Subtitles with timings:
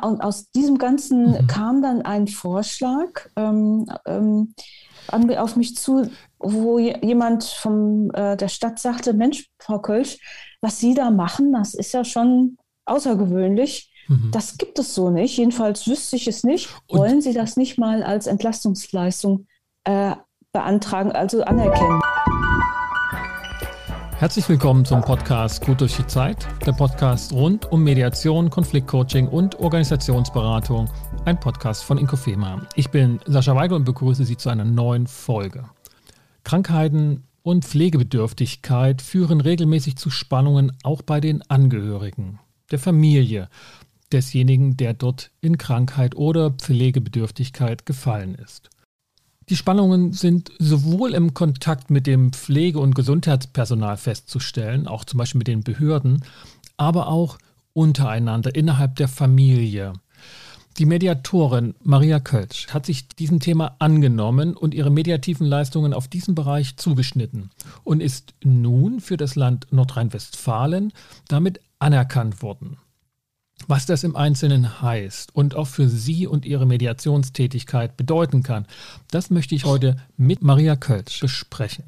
[0.00, 1.46] Und aus diesem Ganzen mhm.
[1.48, 4.54] kam dann ein Vorschlag ähm, ähm,
[5.10, 10.18] auf mich zu, wo jemand von äh, der Stadt sagte, Mensch, Frau Kölsch,
[10.60, 13.92] was Sie da machen, das ist ja schon außergewöhnlich.
[14.08, 14.30] Mhm.
[14.32, 15.36] Das gibt es so nicht.
[15.36, 16.68] Jedenfalls wüsste ich es nicht.
[16.86, 19.46] Und Wollen Sie das nicht mal als Entlastungsleistung
[19.84, 20.14] äh,
[20.52, 22.00] beantragen, also anerkennen?
[24.18, 29.60] Herzlich willkommen zum Podcast Gut durch die Zeit, der Podcast rund um Mediation, Konfliktcoaching und
[29.60, 30.90] Organisationsberatung,
[31.24, 32.66] ein Podcast von Inkofema.
[32.74, 35.70] Ich bin Sascha Weigel und begrüße Sie zu einer neuen Folge.
[36.42, 42.40] Krankheiten und Pflegebedürftigkeit führen regelmäßig zu Spannungen auch bei den Angehörigen,
[42.72, 43.48] der Familie
[44.10, 48.68] desjenigen, der dort in Krankheit oder Pflegebedürftigkeit gefallen ist.
[49.48, 55.38] Die Spannungen sind sowohl im Kontakt mit dem Pflege- und Gesundheitspersonal festzustellen, auch zum Beispiel
[55.38, 56.22] mit den Behörden,
[56.76, 57.38] aber auch
[57.72, 59.94] untereinander innerhalb der Familie.
[60.76, 66.34] Die Mediatorin Maria Kölsch hat sich diesem Thema angenommen und ihre mediativen Leistungen auf diesen
[66.34, 67.50] Bereich zugeschnitten
[67.84, 70.92] und ist nun für das Land Nordrhein-Westfalen
[71.26, 72.76] damit anerkannt worden.
[73.70, 78.64] Was das im Einzelnen heißt und auch für Sie und Ihre Mediationstätigkeit bedeuten kann,
[79.10, 81.84] das möchte ich heute mit Maria Kölsch besprechen.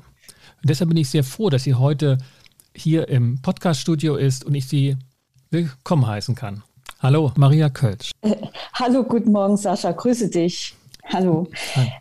[0.60, 2.18] Und deshalb bin ich sehr froh, dass sie heute
[2.76, 4.98] hier im Podcaststudio ist und ich Sie
[5.50, 6.62] willkommen heißen kann.
[6.98, 8.10] Hallo, Maria Kölsch.
[8.20, 8.36] Äh,
[8.74, 9.92] hallo, guten Morgen, Sascha.
[9.92, 10.74] Grüße dich.
[11.06, 11.48] Hallo.
[11.76, 11.92] Hi.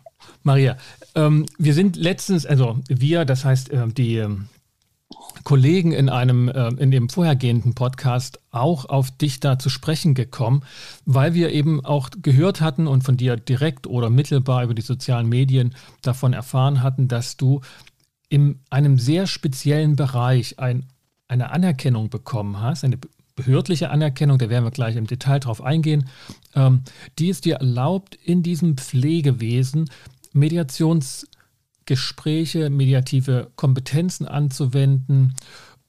[0.42, 0.76] Maria,
[1.14, 4.50] ähm, wir sind letztens, also wir, das heißt äh, die ähm,
[5.44, 10.62] Kollegen in einem äh, in dem vorhergehenden Podcast auch auf dich da zu sprechen gekommen,
[11.04, 15.28] weil wir eben auch gehört hatten und von dir direkt oder mittelbar über die sozialen
[15.28, 17.60] Medien davon erfahren hatten, dass du
[18.28, 20.86] in einem sehr speziellen Bereich ein,
[21.26, 22.98] eine Anerkennung bekommen hast, eine
[23.34, 26.08] behördliche Anerkennung, da werden wir gleich im Detail drauf eingehen,
[26.54, 26.82] ähm,
[27.18, 29.90] die es dir erlaubt, in diesem Pflegewesen
[30.32, 31.26] Mediations
[31.90, 35.34] Gespräche, mediative Kompetenzen anzuwenden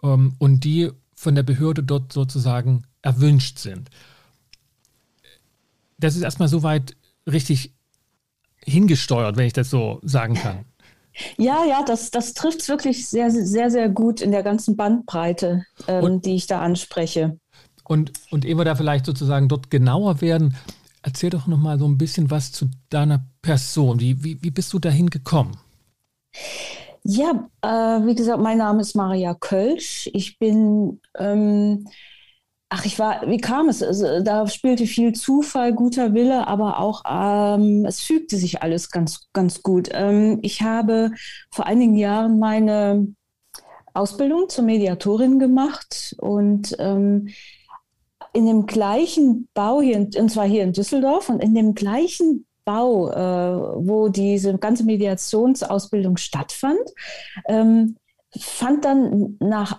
[0.01, 3.91] ähm, und die von der Behörde dort sozusagen erwünscht sind.
[5.99, 6.95] Das ist erstmal soweit
[7.31, 7.75] richtig
[8.65, 10.65] hingesteuert, wenn ich das so sagen kann.
[11.37, 15.65] Ja, ja, das, das trifft es wirklich sehr, sehr, sehr gut in der ganzen Bandbreite,
[15.87, 17.37] ähm, und, die ich da anspreche.
[17.83, 20.55] Und, und ehe wir da vielleicht sozusagen dort genauer werden,
[21.03, 23.99] erzähl doch nochmal so ein bisschen was zu deiner Person.
[23.99, 25.57] Wie, wie, wie bist du dahin gekommen?
[27.03, 30.09] Ja, äh, wie gesagt, mein Name ist Maria Kölsch.
[30.13, 31.87] Ich bin, ähm,
[32.69, 33.81] ach, ich war, wie kam es?
[33.81, 39.29] Also, da spielte viel Zufall, guter Wille, aber auch, ähm, es fügte sich alles ganz,
[39.33, 39.89] ganz gut.
[39.93, 41.11] Ähm, ich habe
[41.51, 43.07] vor einigen Jahren meine
[43.93, 47.29] Ausbildung zur Mediatorin gemacht und ähm,
[48.33, 53.09] in dem gleichen Bau hier, und zwar hier in Düsseldorf, und in dem gleichen Bau,
[53.11, 56.79] äh, wo diese ganze Mediationsausbildung stattfand,
[57.47, 57.95] ähm,
[58.39, 59.77] fand dann nach,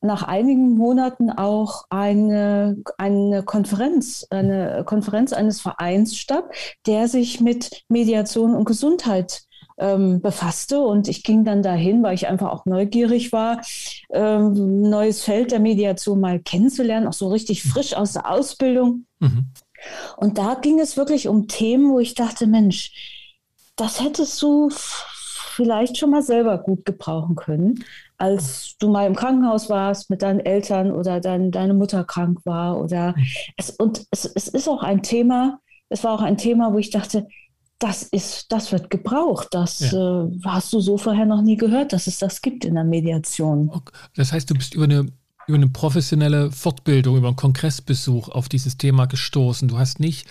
[0.00, 6.44] nach einigen Monaten auch eine, eine Konferenz, eine Konferenz eines Vereins statt,
[6.86, 9.42] der sich mit Mediation und Gesundheit
[9.80, 10.80] ähm, befasste.
[10.80, 13.60] Und ich ging dann dahin, weil ich einfach auch neugierig war,
[14.10, 19.06] ähm, neues Feld der Mediation mal kennenzulernen, auch so richtig frisch aus der Ausbildung.
[19.18, 19.46] Mhm.
[20.16, 22.92] Und da ging es wirklich um Themen, wo ich dachte, Mensch,
[23.76, 27.84] das hättest du vielleicht schon mal selber gut gebrauchen können,
[28.18, 32.80] als du mal im Krankenhaus warst mit deinen Eltern oder dein, deine Mutter krank war.
[32.80, 33.14] Oder
[33.56, 36.90] es, und es, es ist auch ein Thema, es war auch ein Thema, wo ich
[36.90, 37.26] dachte,
[37.78, 39.48] das ist, das wird gebraucht.
[39.52, 40.24] Das ja.
[40.24, 43.70] äh, hast du so vorher noch nie gehört, dass es das gibt in der Mediation.
[43.70, 43.92] Okay.
[44.14, 45.06] Das heißt, du bist über eine
[45.50, 49.68] über eine professionelle Fortbildung, über einen Kongressbesuch auf dieses Thema gestoßen.
[49.68, 50.28] Du hast nicht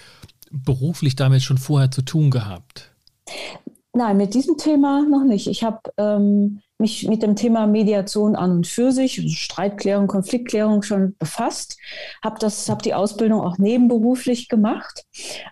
[0.50, 2.92] beruflich damit schon vorher zu tun gehabt.
[3.92, 5.48] Nein, mit diesem Thema noch nicht.
[5.48, 10.84] Ich habe ähm, mich mit dem Thema Mediation an und für sich, also Streitklärung, Konfliktklärung
[10.84, 11.78] schon befasst,
[12.24, 15.04] habe hab die Ausbildung auch nebenberuflich gemacht.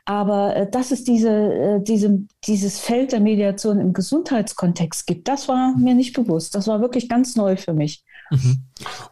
[0.05, 5.49] Aber äh, dass es diese, äh, diese, dieses Feld der Mediation im Gesundheitskontext gibt, das
[5.49, 6.55] war mir nicht bewusst.
[6.55, 8.03] Das war wirklich ganz neu für mich.
[8.31, 8.63] Mhm.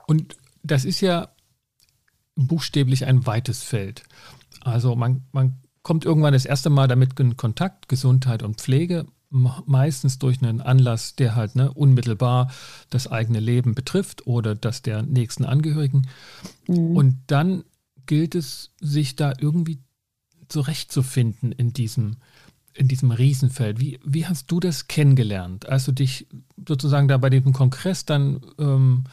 [0.07, 1.29] Und das ist ja
[2.35, 4.03] buchstäblich ein weites Feld.
[4.62, 10.17] Also man, man kommt irgendwann das erste Mal damit in Kontakt, Gesundheit und Pflege, meistens
[10.17, 12.51] durch einen Anlass, der halt ne, unmittelbar
[12.89, 16.07] das eigene Leben betrifft oder das der nächsten Angehörigen.
[16.67, 16.95] Mhm.
[16.95, 17.63] Und dann
[18.06, 19.79] gilt es, sich da irgendwie
[20.47, 22.17] zurechtzufinden in diesem,
[22.73, 23.79] in diesem Riesenfeld.
[23.79, 26.27] Wie, wie hast du das kennengelernt, als du dich
[26.67, 29.06] sozusagen da bei diesem Kongress dann ähm,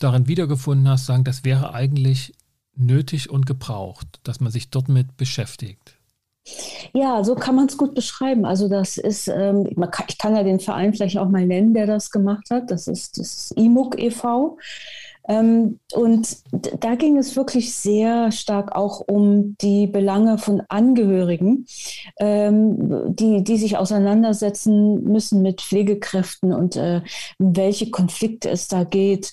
[0.00, 2.34] darin wiedergefunden hast, sagen, das wäre eigentlich
[2.74, 5.96] nötig und gebraucht, dass man sich dort mit beschäftigt?
[6.92, 8.44] Ja, so kann man es gut beschreiben.
[8.44, 9.66] Also das ist, ähm,
[10.08, 12.70] ich kann ja den Verein vielleicht auch mal nennen, der das gemacht hat.
[12.70, 14.56] Das ist das IMUG e.V.
[15.28, 16.38] Ähm, und
[16.80, 21.66] da ging es wirklich sehr stark auch um die Belange von Angehörigen,
[22.18, 27.02] ähm, die, die sich auseinandersetzen müssen mit Pflegekräften und äh,
[27.38, 29.32] welche Konflikte es da geht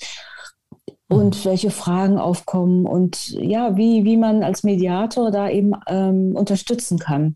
[1.09, 1.49] und mhm.
[1.49, 7.35] welche Fragen aufkommen und ja, wie, wie man als Mediator da eben ähm, unterstützen kann.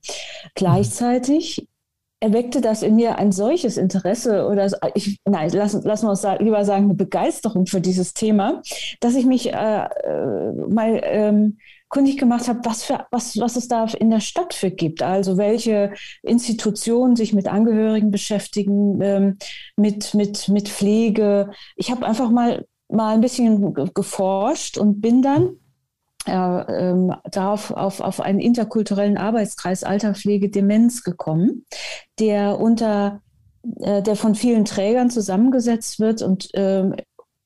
[0.56, 1.68] Gleichzeitig
[2.22, 6.64] erweckte das in mir ein solches Interesse oder ich, nein, lassen, lassen wir uns lieber
[6.66, 8.62] sagen, eine Begeisterung für dieses Thema,
[9.00, 11.58] dass ich mich äh, äh, mal ähm,
[11.90, 15.02] kundig gemacht habe, was, für, was, was es da in der Stadt für gibt.
[15.02, 19.38] Also welche Institutionen sich mit Angehörigen beschäftigen, ähm,
[19.76, 21.50] mit, mit, mit Pflege.
[21.76, 25.56] Ich habe einfach mal mal ein bisschen geforscht und bin dann
[26.28, 31.66] äh, ähm, darauf auf, auf einen interkulturellen Arbeitskreis Alterpflege Demenz gekommen,
[32.20, 33.22] der unter
[33.80, 36.90] äh, der von vielen Trägern zusammengesetzt wird und äh,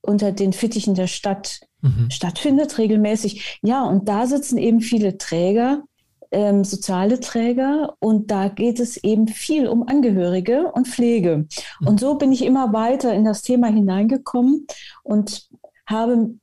[0.01, 2.09] unter den Fittichen der Stadt mhm.
[2.09, 3.59] stattfindet, regelmäßig.
[3.61, 5.83] Ja, und da sitzen eben viele Träger,
[6.35, 11.47] ähm, soziale Träger und da geht es eben viel um Angehörige und Pflege.
[11.79, 11.87] Mhm.
[11.87, 14.67] Und so bin ich immer weiter in das Thema hineingekommen
[15.03, 15.47] und
[15.87, 16.35] habe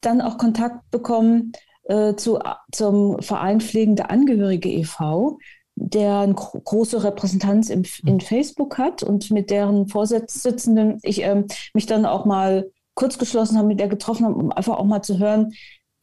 [0.00, 1.52] dann auch Kontakt bekommen
[1.84, 2.38] äh, zu,
[2.70, 5.38] zum Verein Pflegende Angehörige e.V.,
[5.74, 8.20] der eine große Repräsentanz im, in mhm.
[8.20, 11.42] Facebook hat und mit deren Vorsitzenden ich äh,
[11.74, 15.02] mich dann auch mal kurz geschlossen habe, mit der getroffen habe, um einfach auch mal
[15.02, 15.54] zu hören,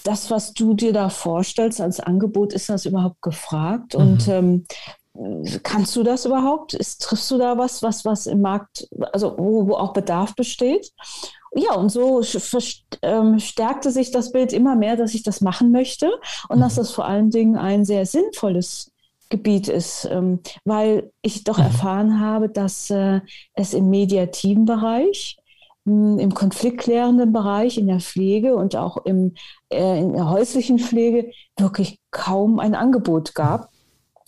[0.07, 3.93] das, was du dir da vorstellst als Angebot, ist das überhaupt gefragt?
[3.93, 4.01] Mhm.
[4.01, 4.65] Und ähm,
[5.63, 6.73] kannst du das überhaupt?
[6.73, 10.91] Ist, triffst du da was, was, was im Markt, also wo, wo auch Bedarf besteht?
[11.55, 12.21] Ja, und so
[13.01, 16.11] ähm, stärkte sich das Bild immer mehr, dass ich das machen möchte
[16.49, 16.61] und mhm.
[16.61, 18.91] dass das vor allen Dingen ein sehr sinnvolles
[19.29, 21.65] Gebiet ist, ähm, weil ich doch mhm.
[21.65, 23.21] erfahren habe, dass äh,
[23.53, 25.37] es im mediativen Bereich
[25.87, 29.33] im konfliktklärenden Bereich, in der Pflege und auch im,
[29.71, 33.69] äh, in der häuslichen Pflege wirklich kaum ein Angebot gab.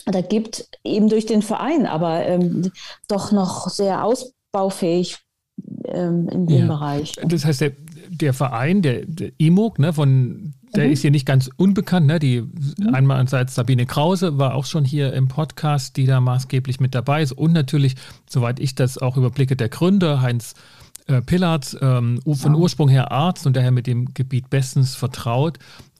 [0.06, 2.72] Da gibt eben durch den Verein, aber ähm,
[3.08, 5.18] doch noch sehr ausbaufähig
[5.84, 6.66] ähm, in dem ja.
[6.66, 7.12] Bereich.
[7.22, 7.72] Das heißt, der,
[8.08, 10.92] der Verein, der, der IMOG, ne, von, der mhm.
[10.92, 12.06] ist hier nicht ganz unbekannt.
[12.06, 12.18] Ne?
[12.18, 12.94] Die mhm.
[12.94, 17.22] einmal seit Sabine Krause war auch schon hier im Podcast, die da maßgeblich mit dabei
[17.22, 17.32] ist.
[17.32, 17.96] Und natürlich,
[18.28, 20.54] soweit ich das auch überblicke, der Gründer Heinz
[21.06, 25.58] äh, Pillard, ähm, von Ursprung her Arzt und daher mit dem Gebiet bestens vertraut,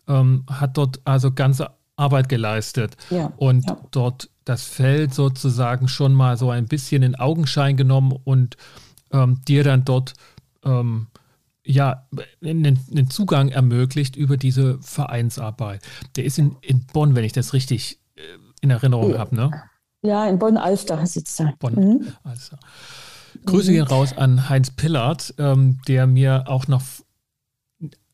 [0.09, 3.77] ähm, hat dort also ganze Arbeit geleistet ja, und ja.
[3.91, 8.57] dort das Feld sozusagen schon mal so ein bisschen in Augenschein genommen und
[9.13, 10.15] ähm, dir dann dort
[10.65, 11.09] ähm,
[11.65, 12.07] ja,
[12.43, 15.83] einen, einen, Zugang ermöglicht über diese Vereinsarbeit.
[16.17, 18.23] Der ist in, in Bonn, wenn ich das richtig äh,
[18.61, 19.51] in Erinnerung habe, ne?
[20.03, 21.55] Ja, in Bonn-Alster sitzt er.
[21.59, 22.57] Bonn-Alster.
[22.57, 23.10] Mhm.
[23.47, 26.83] Grüße gehen raus an Heinz Pillard, ähm, der mir auch noch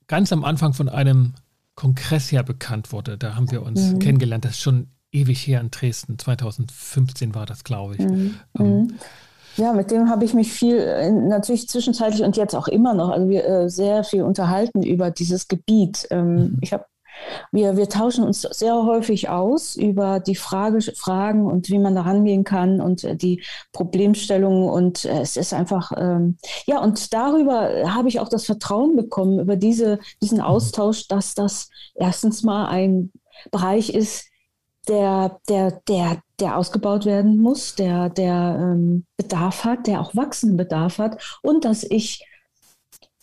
[0.07, 1.35] ganz am Anfang von einem
[1.75, 3.19] Kongress her bekannt wurde.
[3.19, 3.99] Da haben wir uns mhm.
[3.99, 4.45] kennengelernt.
[4.45, 6.19] Das ist schon ewig her in Dresden.
[6.19, 8.01] 2015 war das, glaube ich.
[8.01, 8.35] Mhm.
[8.59, 8.95] Ähm, mhm.
[9.57, 13.11] ja, mit dem habe ich mich viel, äh, natürlich zwischenzeitlich und jetzt auch immer noch,
[13.11, 16.07] also wir äh, sehr viel unterhalten über dieses Gebiet.
[16.11, 16.59] Ähm, mhm.
[16.61, 16.87] Ich habe
[17.53, 22.03] wir, wir tauschen uns sehr häufig aus über die Frage, Fragen und wie man da
[22.03, 23.43] rangehen kann und äh, die
[23.73, 24.69] Problemstellungen.
[24.69, 29.41] Und äh, es ist einfach, ähm, ja, und darüber habe ich auch das Vertrauen bekommen,
[29.41, 33.13] über diese, diesen Austausch, dass das erstens mal ein
[33.51, 34.27] Bereich ist,
[34.89, 40.57] der, der, der, der ausgebaut werden muss, der, der ähm, Bedarf hat, der auch wachsenden
[40.57, 42.25] Bedarf hat und dass ich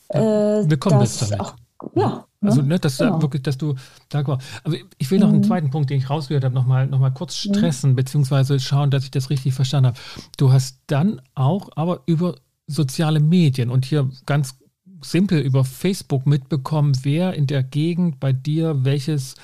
[0.09, 1.39] äh, willkommen das bist damit.
[1.39, 1.55] auch
[1.95, 3.21] ja, also, ne, dass, genau.
[3.21, 3.75] wirklich, dass du
[4.09, 4.39] da war.
[4.63, 5.35] Aber ich will noch mhm.
[5.35, 7.53] einen zweiten Punkt, den ich rausgehört habe, nochmal noch mal kurz mhm.
[7.53, 7.95] stressen, mhm.
[7.95, 9.99] beziehungsweise schauen, dass ich das richtig verstanden habe.
[10.37, 12.35] Du hast dann auch aber über
[12.67, 14.55] soziale Medien und hier ganz
[15.01, 19.35] simpel über Facebook mitbekommen, wer in der Gegend bei dir welches,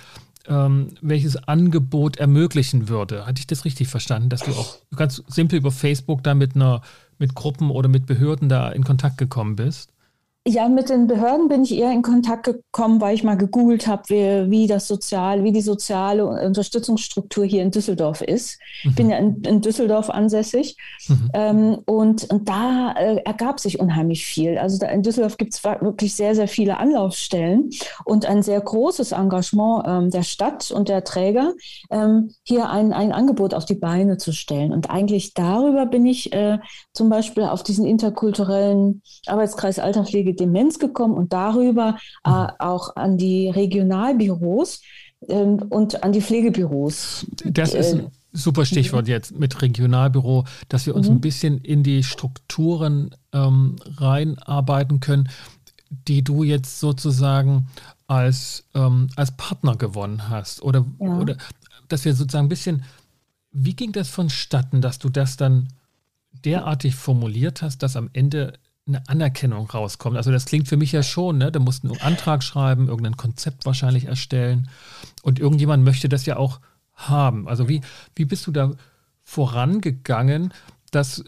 [0.48, 3.26] ähm, welches Angebot ermöglichen würde.
[3.26, 6.82] Hatte ich das richtig verstanden, dass du auch ganz simpel über Facebook da mit einer
[7.18, 9.92] mit Gruppen oder mit Behörden da in Kontakt gekommen bist?
[10.50, 14.02] Ja, mit den Behörden bin ich eher in Kontakt gekommen, weil ich mal gegoogelt habe,
[14.08, 18.58] wie, wie das sozial, wie die soziale Unterstützungsstruktur hier in Düsseldorf ist.
[18.84, 18.90] Mhm.
[18.90, 19.12] Ich bin mhm.
[19.12, 20.76] ja in, in Düsseldorf ansässig
[21.08, 21.30] mhm.
[21.36, 24.58] ähm, und, und da äh, ergab sich unheimlich viel.
[24.58, 27.70] Also da in Düsseldorf gibt es wirklich sehr, sehr viele Anlaufstellen
[28.04, 31.54] und ein sehr großes Engagement ähm, der Stadt und der Träger,
[31.92, 34.74] ähm, hier ein, ein Angebot auf die Beine zu stellen.
[34.74, 36.58] Und eigentlich darüber bin ich äh,
[36.92, 42.48] zum Beispiel auf diesen interkulturellen Arbeitskreis Alterpflege Demenz gekommen und darüber äh, mhm.
[42.60, 44.82] auch an die Regionalbüros
[45.28, 47.26] ähm, und an die Pflegebüros.
[47.46, 49.12] Das ist ein super Stichwort mhm.
[49.12, 51.16] jetzt mit Regionalbüro, dass wir uns mhm.
[51.16, 55.30] ein bisschen in die Strukturen ähm, reinarbeiten können,
[55.90, 57.68] die du jetzt sozusagen
[58.08, 60.62] als, ähm, als Partner gewonnen hast.
[60.62, 61.18] Oder, ja.
[61.18, 61.38] oder
[61.88, 62.84] dass wir sozusagen ein bisschen,
[63.52, 65.70] wie ging das vonstatten, dass du das dann
[66.46, 68.54] derartig formuliert hast, dass am Ende
[68.90, 70.18] eine Anerkennung rauskommt.
[70.18, 71.52] Also das klingt für mich ja schon, ne?
[71.52, 74.70] Da musst du einen Antrag schreiben, irgendein Konzept wahrscheinlich erstellen
[75.22, 76.60] und irgendjemand möchte das ja auch
[76.94, 77.48] haben.
[77.48, 77.82] Also wie,
[78.16, 78.72] wie bist du da
[79.24, 80.54] vorangegangen,
[80.92, 81.24] dass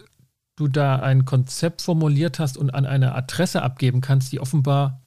[0.56, 5.02] du da ein Konzept formuliert hast und an eine Adresse abgeben kannst, die offenbar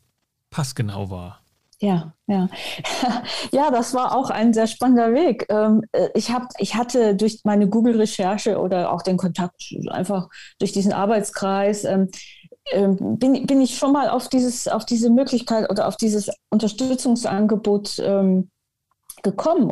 [0.50, 1.44] passgenau war?
[1.80, 2.49] Ja, ja.
[3.52, 5.46] Ja, das war auch ein sehr spannender Weg.
[5.49, 10.73] Ähm, äh, ich, hab, ich hatte durch meine Google-Recherche oder auch den Kontakt einfach durch
[10.73, 12.08] diesen Arbeitskreis, ähm,
[12.73, 18.02] bin, bin ich schon mal auf, dieses, auf diese Möglichkeit oder auf dieses Unterstützungsangebot
[19.23, 19.71] gekommen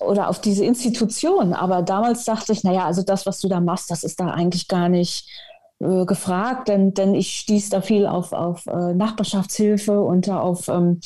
[0.00, 1.52] oder auf diese Institution.
[1.52, 4.68] Aber damals dachte ich, naja, also das, was du da machst, das ist da eigentlich
[4.68, 5.28] gar nicht
[5.78, 11.00] äh, gefragt, denn, denn ich stieß da viel auf, auf äh, Nachbarschaftshilfe und auf ähm,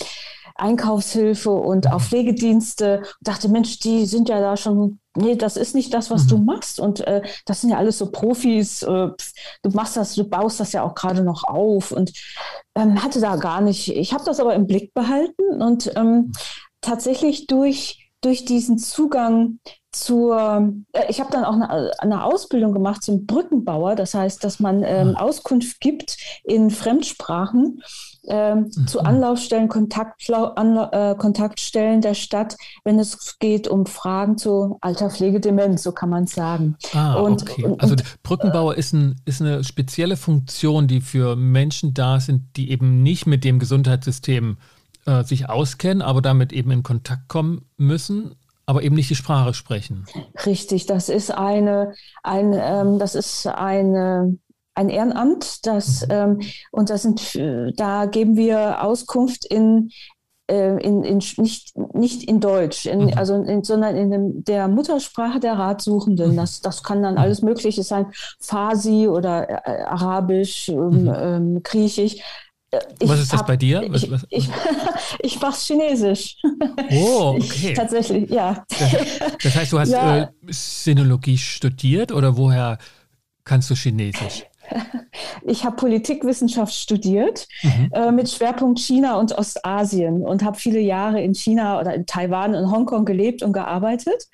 [0.55, 2.99] Einkaufshilfe und auf Pflegedienste.
[2.99, 6.29] Und dachte, Mensch, die sind ja da schon, nee, das ist nicht das, was mhm.
[6.29, 6.81] du machst.
[6.81, 8.83] Und äh, das sind ja alles so Profis.
[8.83, 9.09] Äh,
[9.63, 11.93] du machst das, du baust das ja auch gerade noch auf.
[11.93, 12.13] Und
[12.75, 16.33] ähm, hatte da gar nicht, ich habe das aber im Blick behalten und ähm,
[16.81, 19.59] tatsächlich durch, durch diesen Zugang
[19.93, 24.61] zur, äh, ich habe dann auch eine, eine, Ausbildung gemacht zum Brückenbauer, das heißt, dass
[24.61, 25.23] man ähm, ah.
[25.23, 27.83] Auskunft gibt in Fremdsprachen
[28.27, 28.87] ähm, mhm.
[28.87, 35.11] zu Anlaufstellen, Kontakt, Anla äh, Kontaktstellen der Stadt, wenn es geht um Fragen zu Alter,
[35.11, 36.77] Pflege, Demenz, so kann man es sagen.
[36.93, 37.65] Ah, und, okay.
[37.65, 42.71] Und, also Brückenbauer ist, ein, ist eine spezielle Funktion, die für Menschen da sind, die
[42.71, 44.59] eben nicht mit dem Gesundheitssystem
[45.07, 48.35] äh, sich auskennen, aber damit eben in Kontakt kommen müssen
[48.67, 50.07] aber eben nicht die Sprache sprechen.
[50.47, 54.39] Richtig, das ist eine, ein, ähm, das ist eine,
[54.75, 56.13] ein Ehrenamt, das, mhm.
[56.13, 57.39] ähm, und das sind,
[57.77, 59.91] da geben wir Auskunft in,
[60.51, 63.13] äh, in, in, nicht, nicht in Deutsch, in, mhm.
[63.15, 66.33] also in, sondern in dem, der Muttersprache der Ratsuchenden.
[66.33, 66.37] Mhm.
[66.37, 67.21] Das, das kann dann mhm.
[67.21, 68.07] alles Mögliche sein,
[68.41, 71.13] Farsi oder äh, Arabisch, ähm, mhm.
[71.15, 72.17] ähm, Griechisch.
[73.01, 73.85] Ich was ist das hab, bei dir?
[73.89, 74.27] Was, was?
[74.31, 74.49] Ich,
[75.21, 76.37] ich, ich mache Chinesisch.
[76.93, 77.71] Oh, okay.
[77.71, 78.65] Ich, tatsächlich, ja.
[78.69, 80.23] Das, das, heißt, du hast ja.
[80.23, 82.79] äh, Sinologie studiert oder woher
[83.45, 84.47] kannst du Chinesisch?
[85.45, 87.91] Ich habe Politikwissenschaft studiert mhm.
[87.93, 92.55] äh, mit Schwerpunkt China und Ostasien und habe viele Jahre in China oder in Taiwan
[92.55, 94.29] und Hongkong gelebt und gearbeitet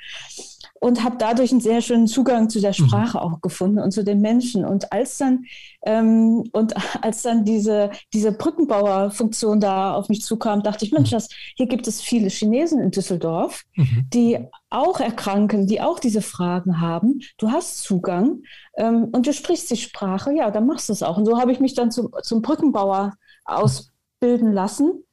[0.80, 2.86] und habe dadurch einen sehr schönen Zugang zu der mhm.
[2.86, 3.22] Sprache mhm.
[3.22, 4.64] auch gefunden und zu den Menschen.
[4.64, 5.44] Und als dann
[5.84, 11.16] ähm, und als dann diese, diese Brückenbauerfunktion da auf mich zukam, dachte ich, Mensch, mhm.
[11.16, 14.06] das, hier gibt es viele Chinesen in Düsseldorf, mhm.
[14.12, 14.38] die
[14.70, 17.20] auch erkranken, die auch diese Fragen haben.
[17.38, 18.42] Du hast Zugang
[18.76, 21.16] ähm, und du sprichst die Sprache, ja, dann machst du es auch.
[21.16, 23.14] Und so habe ich mich dann zum, zum Brückenbauer
[23.44, 25.04] ausbilden lassen.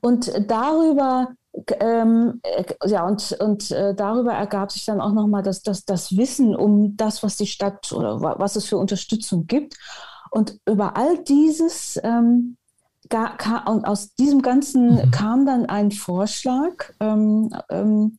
[0.00, 1.28] Und darüber
[1.80, 6.16] ähm, äh, ja, und, und äh, darüber ergab sich dann auch nochmal das, das, das
[6.16, 9.76] Wissen um das, was die Stadt oder was es für Unterstützung gibt.
[10.30, 12.56] Und über all dieses ähm,
[13.08, 15.10] gar, kam, und aus diesem Ganzen mhm.
[15.10, 18.18] kam dann ein Vorschlag ähm, ähm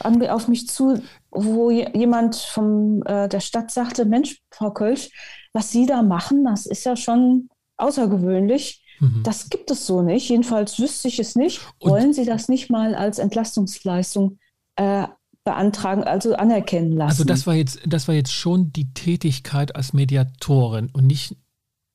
[0.00, 1.00] auf mich zu,
[1.30, 5.10] wo jemand von äh, der Stadt sagte, Mensch, Frau Kölsch,
[5.52, 8.83] was Sie da machen, das ist ja schon außergewöhnlich.
[9.04, 9.22] Mhm.
[9.22, 10.28] Das gibt es so nicht.
[10.28, 11.60] Jedenfalls wüsste ich es nicht.
[11.78, 14.38] Und Wollen Sie das nicht mal als Entlastungsleistung
[14.76, 15.06] äh,
[15.44, 17.10] beantragen, also anerkennen lassen?
[17.10, 21.36] Also das war jetzt, das war jetzt schon die Tätigkeit als Mediatorin und nicht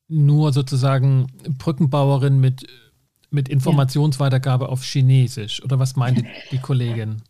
[0.07, 2.65] nur sozusagen Brückenbauerin mit,
[3.29, 5.63] mit Informationsweitergabe auf Chinesisch.
[5.63, 7.21] Oder was meinte die Kollegin?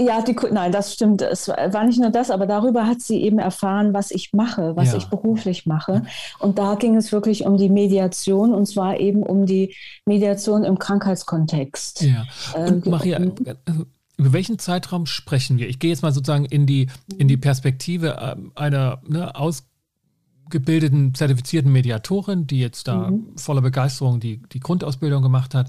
[0.00, 1.20] Ja, die, nein, das stimmt.
[1.20, 4.92] Es war nicht nur das, aber darüber hat sie eben erfahren, was ich mache, was
[4.92, 4.96] ja.
[4.96, 6.04] ich beruflich mache.
[6.38, 9.74] Und da ging es wirklich um die Mediation und zwar eben um die
[10.06, 12.00] Mediation im Krankheitskontext.
[12.00, 12.24] Ja.
[12.54, 13.84] Und ähm, Maria, also,
[14.16, 15.68] über welchen Zeitraum sprechen wir?
[15.68, 16.88] Ich gehe jetzt mal sozusagen in die,
[17.18, 23.36] in die Perspektive ähm, einer ne, ausgebildeten, zertifizierten Mediatorin, die jetzt da mhm.
[23.36, 25.68] voller Begeisterung die, die Grundausbildung gemacht hat.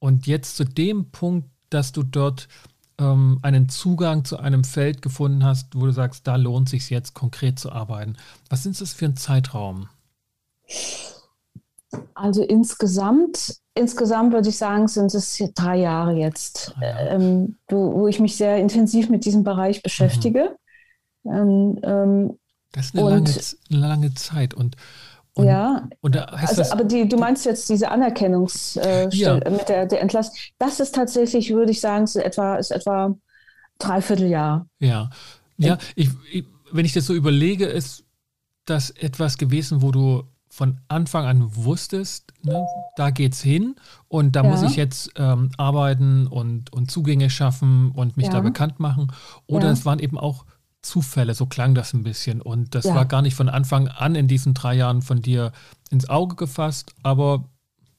[0.00, 2.48] Und jetzt zu dem Punkt, dass du dort
[2.98, 7.14] ähm, einen Zugang zu einem Feld gefunden hast, wo du sagst, da lohnt sich jetzt
[7.14, 8.16] konkret zu arbeiten.
[8.48, 9.88] Was ist das für ein Zeitraum?
[12.14, 17.08] Also insgesamt, insgesamt würde ich sagen, sind es drei Jahre jetzt, drei Jahre.
[17.08, 20.56] Ähm, wo, wo, ich mich sehr intensiv mit diesem Bereich beschäftige.
[21.24, 21.80] Mhm.
[21.82, 22.38] Ähm,
[22.72, 23.30] das ist eine lange,
[23.70, 24.54] eine lange, Zeit.
[24.54, 24.76] Und,
[25.36, 29.34] Und, ja, und da also, das, aber die, du meinst jetzt diese Anerkennungsstelle äh, ja.
[29.50, 30.34] mit der, der Entlassung.
[30.58, 33.16] Das ist tatsächlich, würde ich sagen, ist etwa, ist etwa
[33.78, 34.66] dreiviertel Jahr.
[34.78, 35.10] Ja,
[35.56, 38.04] ja, ich, ich, wenn ich das so überlege, ist
[38.64, 42.64] das etwas gewesen, wo du von Anfang an wusstest, ne,
[42.94, 43.74] da geht's hin
[44.06, 44.50] und da ja.
[44.50, 48.32] muss ich jetzt ähm, arbeiten und, und Zugänge schaffen und mich ja.
[48.32, 49.12] da bekannt machen.
[49.46, 49.72] Oder ja.
[49.72, 50.44] es waren eben auch
[50.84, 52.40] Zufälle, so klang das ein bisschen.
[52.40, 55.52] Und das war gar nicht von Anfang an in diesen drei Jahren von dir
[55.90, 57.48] ins Auge gefasst, aber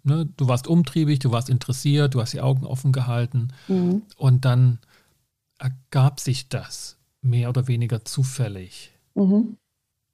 [0.04, 4.04] ne, du warst umtriebig, du warst interessiert, du hast die Augen offen gehalten mhm.
[4.18, 4.80] und dann
[5.58, 8.92] ergab sich das mehr oder weniger zufällig.
[9.16, 9.58] Mhm.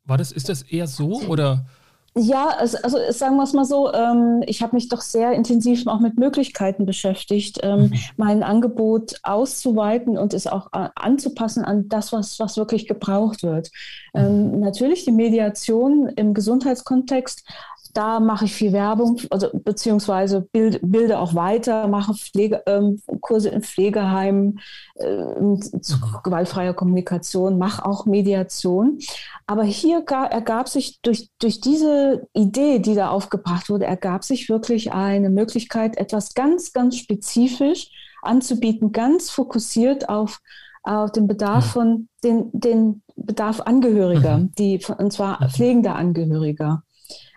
[0.05, 1.65] War das, ist das eher so oder?
[2.13, 5.87] Ja, also, also sagen wir es mal so, ähm, ich habe mich doch sehr intensiv
[5.87, 7.93] auch mit Möglichkeiten beschäftigt, ähm, mhm.
[8.17, 13.71] mein Angebot auszuweiten und es auch äh, anzupassen an das, was, was wirklich gebraucht wird.
[14.13, 14.59] Ähm, mhm.
[14.59, 17.45] natürlich die Mediation im Gesundheitskontext
[17.93, 23.49] da mache ich viel Werbung, also beziehungsweise bild, bilde auch weiter, mache Pflege, ähm, Kurse
[23.49, 24.59] in Pflegeheimen
[24.95, 26.17] äh, zu mhm.
[26.23, 28.99] gewaltfreier Kommunikation, mache auch Mediation.
[29.47, 34.93] Aber hier ergab sich durch, durch diese Idee, die da aufgebracht wurde, ergab sich wirklich
[34.93, 37.89] eine Möglichkeit, etwas ganz, ganz spezifisch
[38.21, 40.39] anzubieten, ganz fokussiert auf
[40.83, 41.69] auf den Bedarf mhm.
[41.69, 44.51] von den, den Bedarf Angehöriger, mhm.
[44.57, 46.83] die und zwar pflegender Angehöriger.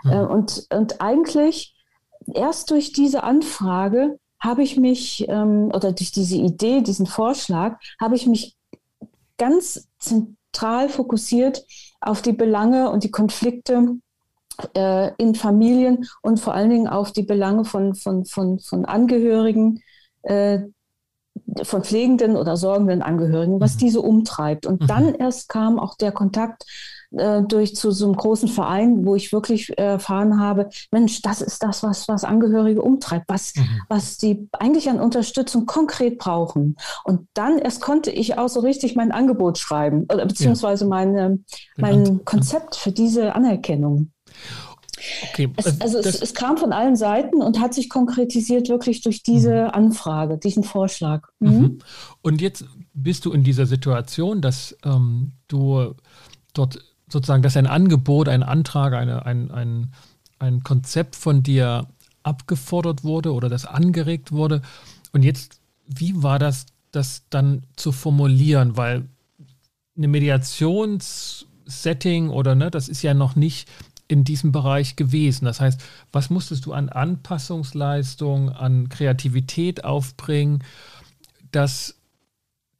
[0.04, 0.30] Äh, mhm.
[0.30, 1.74] und, und eigentlich
[2.32, 8.14] erst durch diese Anfrage habe ich mich, ähm, oder durch diese Idee, diesen Vorschlag, habe
[8.14, 8.56] ich mich
[9.38, 11.64] ganz zentral fokussiert
[12.00, 13.96] auf die Belange und die Konflikte
[14.74, 19.82] äh, in Familien und vor allen Dingen auf die Belange von, von, von, von Angehörigen,
[20.22, 20.60] äh,
[21.62, 23.78] von pflegenden oder sorgenden Angehörigen, was mhm.
[23.78, 24.66] diese umtreibt.
[24.66, 24.86] Und mhm.
[24.86, 26.64] dann erst kam auch der Kontakt
[27.12, 31.62] äh, durch zu so einem großen Verein, wo ich wirklich erfahren habe, Mensch, das ist
[31.62, 33.80] das, was, was Angehörige umtreibt, was, mhm.
[33.88, 36.76] was die eigentlich an Unterstützung konkret brauchen.
[37.04, 40.90] Und dann erst konnte ich auch so richtig mein Angebot schreiben, oder beziehungsweise ja.
[40.90, 41.38] meine,
[41.76, 44.10] mein Konzept für diese Anerkennung.
[45.30, 45.50] Okay.
[45.56, 49.22] Es, äh, also es, es, kam von allen Seiten und hat sich konkretisiert wirklich durch
[49.22, 49.70] diese mhm.
[49.70, 51.28] Anfrage, diesen Vorschlag.
[51.40, 51.50] Mhm.
[51.50, 51.78] Mhm.
[52.22, 55.94] Und jetzt bist du in dieser Situation, dass ähm, du
[56.52, 56.78] dort
[57.14, 59.94] sozusagen, dass ein Angebot, ein Antrag, eine, ein, ein,
[60.38, 61.86] ein Konzept von dir
[62.22, 64.60] abgefordert wurde oder das angeregt wurde.
[65.12, 68.76] Und jetzt, wie war das, das dann zu formulieren?
[68.76, 69.08] Weil
[69.96, 73.66] eine Mediationssetting oder ne, das ist ja noch nicht
[74.08, 75.46] in diesem Bereich gewesen.
[75.46, 75.80] Das heißt,
[76.12, 80.62] was musstest du an Anpassungsleistung, an Kreativität aufbringen,
[81.52, 81.96] dass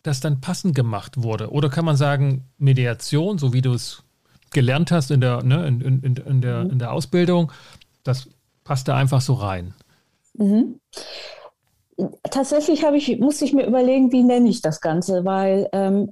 [0.03, 1.51] das dann passend gemacht wurde?
[1.51, 4.03] Oder kann man sagen, Mediation, so wie du es
[4.55, 6.71] gelernt hast in der, ne, in, in, in, der, mhm.
[6.71, 7.53] in der Ausbildung,
[8.03, 8.29] das
[8.65, 9.75] passt da einfach so rein.
[10.35, 10.81] Mhm.
[12.31, 16.11] Tatsächlich ich, musste ich mir überlegen, wie nenne ich das Ganze, weil ähm,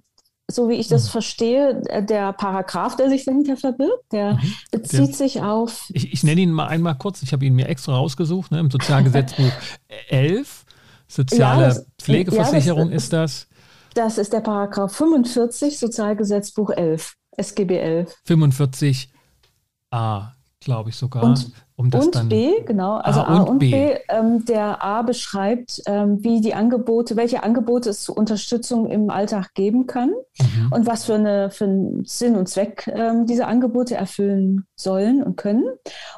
[0.51, 1.11] so wie ich das mhm.
[1.11, 4.55] verstehe, äh, der Paragraph, der sich dahinter verbirgt, der mhm.
[4.71, 5.89] bezieht der, sich auf.
[5.93, 8.71] Ich, ich, nenne ihn mal einmal kurz, ich habe ihn mir extra rausgesucht, ne, im
[8.71, 9.53] Sozialgesetzbuch
[10.09, 10.65] 11,
[11.09, 13.49] soziale ja, das, Pflegeversicherung ja, das, ist das.
[13.95, 17.15] Das ist der Paragraph 45, Sozialgesetzbuch 11.
[17.37, 18.17] SGB 11.
[18.27, 21.25] 45a, glaube ich sogar.
[21.25, 23.71] Und um das und dann, B, genau, also A, A und, und B.
[23.71, 29.11] B ähm, der A beschreibt, ähm, wie die Angebote, welche Angebote es zur Unterstützung im
[29.11, 30.69] Alltag geben kann mhm.
[30.71, 35.37] und was für, eine, für einen Sinn und Zweck ähm, diese Angebote erfüllen sollen und
[35.37, 35.65] können.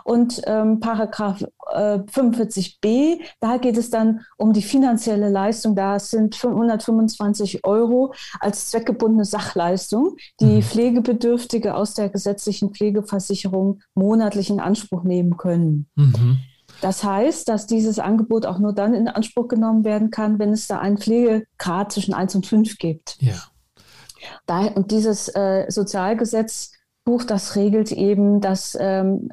[0.04, 5.74] Und ähm, Paragraph äh, 45b, da geht es dann um die finanzielle Leistung.
[5.74, 10.62] Da sind 125 Euro als zweckgebundene Sachleistung, die mhm.
[10.62, 15.88] Pflegebedürftige aus der gesetzlichen Pflegeversicherung monatlich in Anspruch nehmen können.
[15.94, 16.38] Mhm.
[16.80, 20.66] Das heißt, dass dieses Angebot auch nur dann in Anspruch genommen werden kann, wenn es
[20.66, 23.16] da einen Pflegegrad zwischen 1 und 5 gibt.
[23.20, 23.34] Ja.
[24.46, 25.66] Da, und dieses äh,
[27.04, 29.30] Sozialgesetzbuch, das regelt eben, dass, ähm,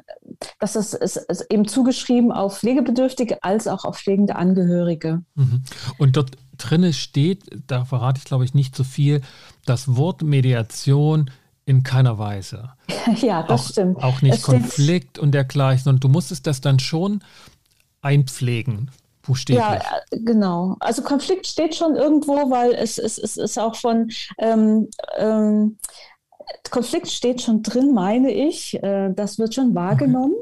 [0.58, 5.22] dass das ist, ist eben zugeschrieben auf Pflegebedürftige als auch auf pflegende Angehörige.
[5.34, 5.62] Mhm.
[5.98, 9.20] Und dort drinne steht, da verrate ich glaube ich nicht zu so viel,
[9.64, 11.30] das Wort Mediation
[11.64, 12.70] in keiner Weise.
[13.20, 14.02] Ja, das auch, stimmt.
[14.02, 15.88] Auch nicht es Konflikt und dergleichen.
[15.88, 17.24] Und du musstest das dann schon
[18.00, 19.64] einpflegen, buchstäblich.
[19.64, 19.74] Ja,
[20.10, 20.76] äh, genau.
[20.78, 24.08] Also Konflikt steht schon irgendwo, weil es, es, es ist auch von
[24.38, 25.78] ähm, ähm,
[26.70, 28.74] Konflikt steht schon drin, meine ich.
[28.82, 30.34] Äh, das wird schon wahrgenommen.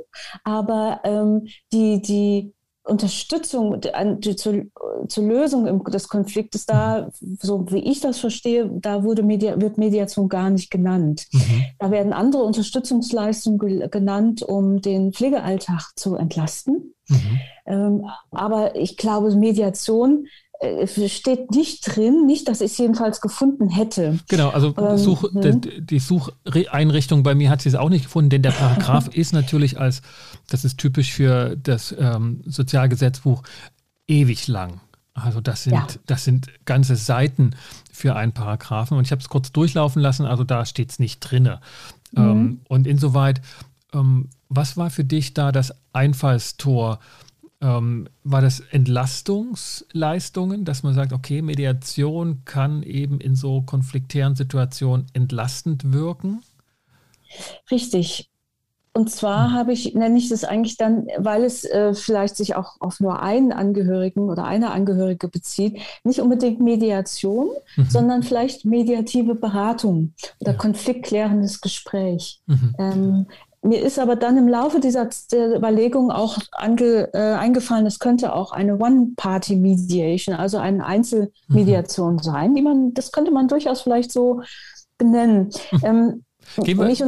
[0.44, 4.64] Aber ähm, die, die Unterstützung die, zur,
[5.06, 7.10] zur, Lösung des Konfliktes, da,
[7.40, 11.26] so wie ich das verstehe, da wurde Media, wird Mediation gar nicht genannt.
[11.32, 11.64] Mhm.
[11.78, 16.94] Da werden andere Unterstützungsleistungen genannt, um den Pflegealltag zu entlasten.
[17.08, 17.40] Mhm.
[17.66, 20.26] Ähm, aber ich glaube, Mediation
[21.08, 24.18] steht nicht drin, nicht, dass ich es jedenfalls gefunden hätte.
[24.28, 25.60] Genau, also ähm, Such, hm.
[25.60, 29.32] die, die Sucheinrichtung bei mir hat sie es auch nicht gefunden, denn der Paragraph ist
[29.32, 30.02] natürlich als,
[30.48, 33.42] das ist typisch für das ähm, Sozialgesetzbuch,
[34.06, 34.80] ewig lang.
[35.14, 35.86] Also das sind, ja.
[36.06, 37.52] das sind ganze Seiten
[37.90, 41.20] für einen Paragraphen und ich habe es kurz durchlaufen lassen, also da steht es nicht
[41.20, 41.44] drin.
[42.12, 42.22] Mhm.
[42.22, 43.40] Ähm, und insoweit,
[43.92, 46.98] ähm, was war für dich da das Einfallstor?
[47.62, 55.06] Ähm, war das Entlastungsleistungen, dass man sagt, okay, Mediation kann eben in so konfliktären Situationen
[55.12, 56.42] entlastend wirken?
[57.70, 58.30] Richtig.
[58.92, 59.54] Und zwar hm.
[59.54, 63.22] habe ich, nenne ich das eigentlich dann, weil es äh, vielleicht sich auch auf nur
[63.22, 67.86] einen Angehörigen oder eine Angehörige bezieht, nicht unbedingt Mediation, mhm.
[67.88, 70.58] sondern vielleicht mediative Beratung oder ja.
[70.58, 72.40] konfliktklärendes Gespräch.
[72.46, 72.74] Mhm.
[72.78, 73.26] Ähm,
[73.62, 78.52] mir ist aber dann im Laufe dieser Überlegung auch ange, äh, eingefallen, es könnte auch
[78.52, 82.22] eine One-Party-Mediation, also eine Einzelmediation mhm.
[82.22, 84.42] sein, die man, das könnte man durchaus vielleicht so
[84.98, 85.50] benennen.
[85.82, 86.24] Ähm,
[86.62, 87.02] gehen wir, nicht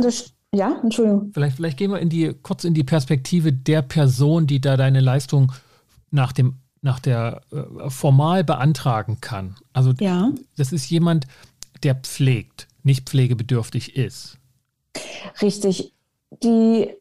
[0.54, 1.30] ja, Entschuldigung.
[1.32, 5.00] Vielleicht, vielleicht gehen wir in die, kurz in die Perspektive der Person, die da deine
[5.00, 5.52] Leistung
[6.10, 9.54] nach dem nach der äh, formal beantragen kann.
[9.72, 10.32] Also ja.
[10.56, 11.28] das ist jemand,
[11.84, 14.36] der pflegt, nicht pflegebedürftig ist.
[15.40, 15.94] Richtig
[16.42, 16.94] die,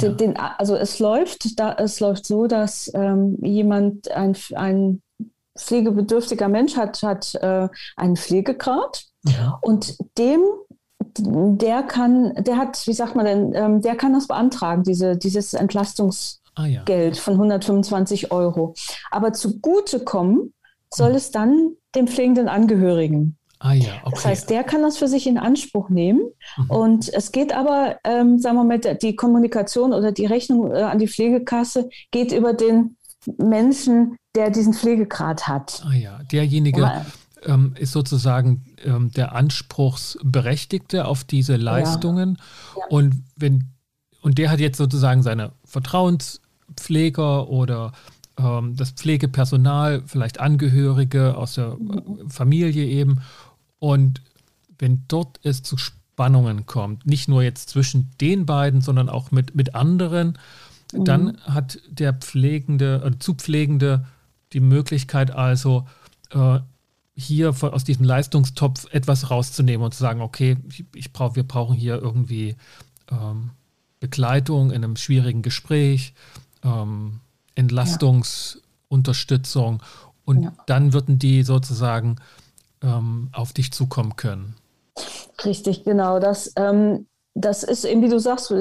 [0.00, 0.08] ja.
[0.10, 5.02] den, also es läuft, da, es läuft so, dass ähm, jemand, ein, ein
[5.58, 9.58] pflegebedürftiger Mensch hat, hat äh, einen Pflegegrad ja.
[9.62, 10.40] und dem
[11.18, 15.54] der kann, der hat, wie sagt man denn, ähm, der kann das beantragen, diese, dieses
[15.54, 17.12] Entlastungsgeld ah, ja.
[17.14, 18.74] von 125 Euro.
[19.10, 20.52] Aber zugutekommen
[20.92, 23.38] soll es dann dem pflegenden Angehörigen.
[23.62, 24.10] Ah ja, okay.
[24.14, 26.22] Das heißt, der kann das für sich in Anspruch nehmen.
[26.56, 26.70] Mhm.
[26.70, 30.98] Und es geht aber, ähm, sagen wir mal, die Kommunikation oder die Rechnung äh, an
[30.98, 32.96] die Pflegekasse geht über den
[33.36, 35.84] Menschen, der diesen Pflegegrad hat.
[35.86, 36.90] Ah ja, derjenige
[37.44, 42.38] ähm, ist sozusagen ähm, der Anspruchsberechtigte auf diese Leistungen.
[42.74, 42.80] Ja.
[42.80, 42.86] Ja.
[42.88, 43.70] Und wenn
[44.22, 47.92] und der hat jetzt sozusagen seine Vertrauenspfleger oder
[48.38, 52.28] ähm, das Pflegepersonal, vielleicht Angehörige aus der mhm.
[52.28, 53.20] Familie eben
[53.80, 54.22] und
[54.78, 59.56] wenn dort es zu Spannungen kommt, nicht nur jetzt zwischen den beiden, sondern auch mit,
[59.56, 60.38] mit anderen,
[60.92, 61.04] mhm.
[61.04, 64.06] dann hat der Pflegende, äh, Zupflegende
[64.52, 65.88] die Möglichkeit also,
[66.30, 66.60] äh,
[67.16, 71.42] hier von, aus diesem Leistungstopf etwas rauszunehmen und zu sagen, okay, ich, ich brauch, wir
[71.42, 72.56] brauchen hier irgendwie
[73.10, 73.50] ähm,
[73.98, 76.14] Begleitung in einem schwierigen Gespräch,
[76.64, 77.20] ähm,
[77.54, 79.82] Entlastungsunterstützung
[80.24, 80.52] und ja.
[80.66, 82.16] dann würden die sozusagen
[82.82, 84.56] ähm, auf dich zukommen können.
[85.44, 86.18] Richtig, genau.
[86.18, 88.52] Das, ähm, das ist eben, wie du sagst,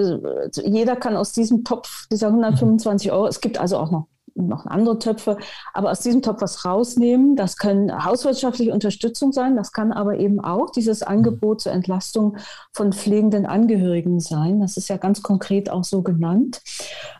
[0.64, 3.14] jeder kann aus diesem Topf, dieser 125 mhm.
[3.14, 5.38] Euro, es gibt also auch noch, noch andere Töpfe,
[5.74, 7.36] aber aus diesem Topf was rausnehmen.
[7.36, 12.38] Das können hauswirtschaftliche Unterstützung sein, das kann aber eben auch dieses Angebot zur Entlastung
[12.72, 14.62] von pflegenden Angehörigen sein.
[14.62, 16.62] Das ist ja ganz konkret auch so genannt.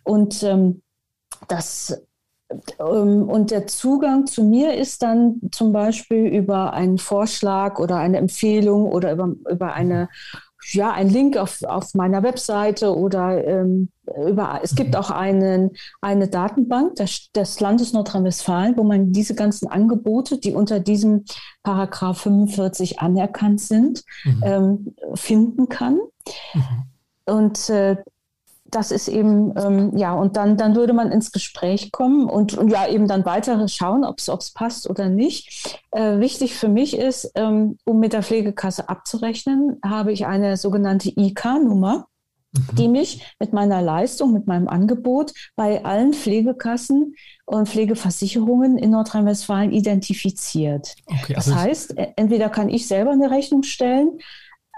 [0.04, 0.82] Und ähm,
[1.48, 2.02] das
[2.78, 8.92] und der Zugang zu mir ist dann zum Beispiel über einen Vorschlag oder eine Empfehlung
[8.92, 10.10] oder über, über eine,
[10.72, 13.90] ja, einen Link auf, auf meiner Webseite oder ähm,
[14.28, 14.96] über, es gibt mhm.
[14.96, 20.80] auch einen, eine Datenbank des, des Landes Nordrhein-Westfalen, wo man diese ganzen Angebote, die unter
[20.80, 21.26] diesem
[21.62, 24.44] Paragraph 45 anerkannt sind, mhm.
[24.44, 26.00] ähm, finden kann.
[26.54, 26.64] Mhm.
[27.26, 27.98] Und äh,
[28.72, 32.70] das ist eben, ähm, ja, und dann, dann würde man ins Gespräch kommen und, und
[32.70, 35.80] ja, eben dann weiter schauen, ob es passt oder nicht.
[35.92, 41.12] Äh, wichtig für mich ist, ähm, um mit der Pflegekasse abzurechnen, habe ich eine sogenannte
[41.16, 42.08] IK-Nummer,
[42.52, 42.76] mhm.
[42.76, 49.72] die mich mit meiner Leistung, mit meinem Angebot bei allen Pflegekassen und Pflegeversicherungen in Nordrhein-Westfalen
[49.72, 50.96] identifiziert.
[51.06, 54.20] Okay, also das heißt, e, entweder kann ich selber eine Rechnung stellen,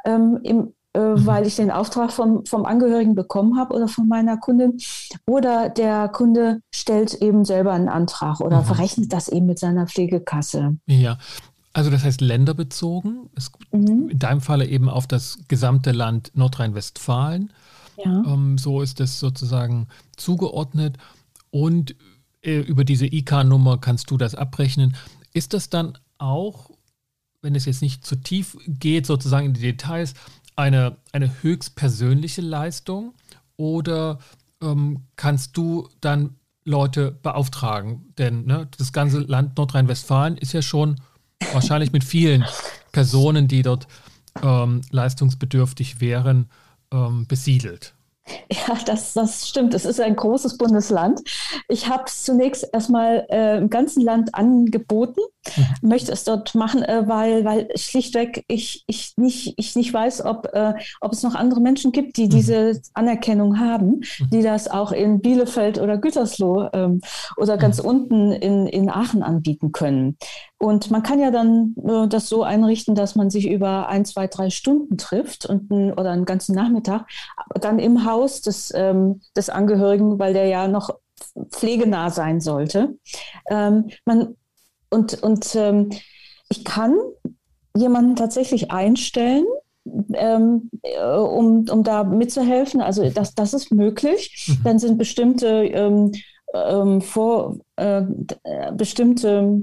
[0.06, 1.26] ähm, im, äh, mhm.
[1.26, 4.78] weil ich den Auftrag vom, vom Angehörigen bekommen habe oder von meiner Kundin.
[5.26, 8.66] Oder der Kunde stellt eben selber einen Antrag oder mhm.
[8.66, 10.78] verrechnet das eben mit seiner Pflegekasse.
[10.88, 11.18] Ja.
[11.74, 14.10] Also das heißt länderbezogen, es, mhm.
[14.10, 17.54] in deinem Falle eben auf das gesamte Land Nordrhein-Westfalen.
[18.04, 18.24] Ja.
[18.26, 20.98] Ähm, so ist es sozusagen zugeordnet.
[21.50, 21.96] Und
[22.42, 24.96] äh, über diese IK-Nummer kannst du das abrechnen.
[25.34, 26.72] Ist das dann auch,
[27.42, 30.14] wenn es jetzt nicht zu tief geht, sozusagen in die Details,
[30.56, 31.76] eine, eine höchst
[32.42, 33.14] Leistung
[33.58, 34.20] oder
[34.62, 38.14] ähm, kannst du dann Leute beauftragen?
[38.18, 41.00] Denn ne, das ganze Land Nordrhein-Westfalen ist ja schon
[41.54, 42.46] wahrscheinlich mit vielen
[42.92, 43.88] Personen, die dort
[44.44, 46.50] ähm, leistungsbedürftig wären,
[46.92, 47.94] ähm, besiedelt.
[48.52, 49.74] Ja, das, das stimmt.
[49.74, 51.22] Es ist ein großes Bundesland.
[51.68, 55.22] Ich habe es zunächst erstmal äh, im ganzen Land angeboten,
[55.56, 55.90] mhm.
[55.90, 60.50] möchte es dort machen, äh, weil, weil schlichtweg ich, ich, nicht, ich nicht weiß, ob,
[60.54, 62.30] äh, ob es noch andere Menschen gibt, die mhm.
[62.30, 64.30] diese Anerkennung haben, mhm.
[64.32, 67.02] die das auch in Bielefeld oder Gütersloh ähm,
[67.38, 67.90] oder ganz mhm.
[67.90, 70.18] unten in, in Aachen anbieten können.
[70.58, 74.28] Und man kann ja dann äh, das so einrichten, dass man sich über ein, zwei,
[74.28, 77.08] drei Stunden trifft und ein, oder einen ganzen Nachmittag
[77.60, 80.92] dann im Haus des, ähm, des Angehörigen, weil der ja noch
[81.50, 82.98] pflegenah sein sollte.
[83.50, 84.36] Ähm, man,
[84.92, 85.90] und und ähm,
[86.50, 86.96] ich kann
[87.76, 89.46] jemanden tatsächlich einstellen,
[90.14, 92.82] ähm, äh, um, um da mitzuhelfen.
[92.82, 94.48] Also das, das ist möglich.
[94.48, 94.64] Mhm.
[94.64, 96.12] Dann sind bestimmte ähm,
[96.54, 98.04] ähm, vor äh,
[98.74, 99.62] bestimmte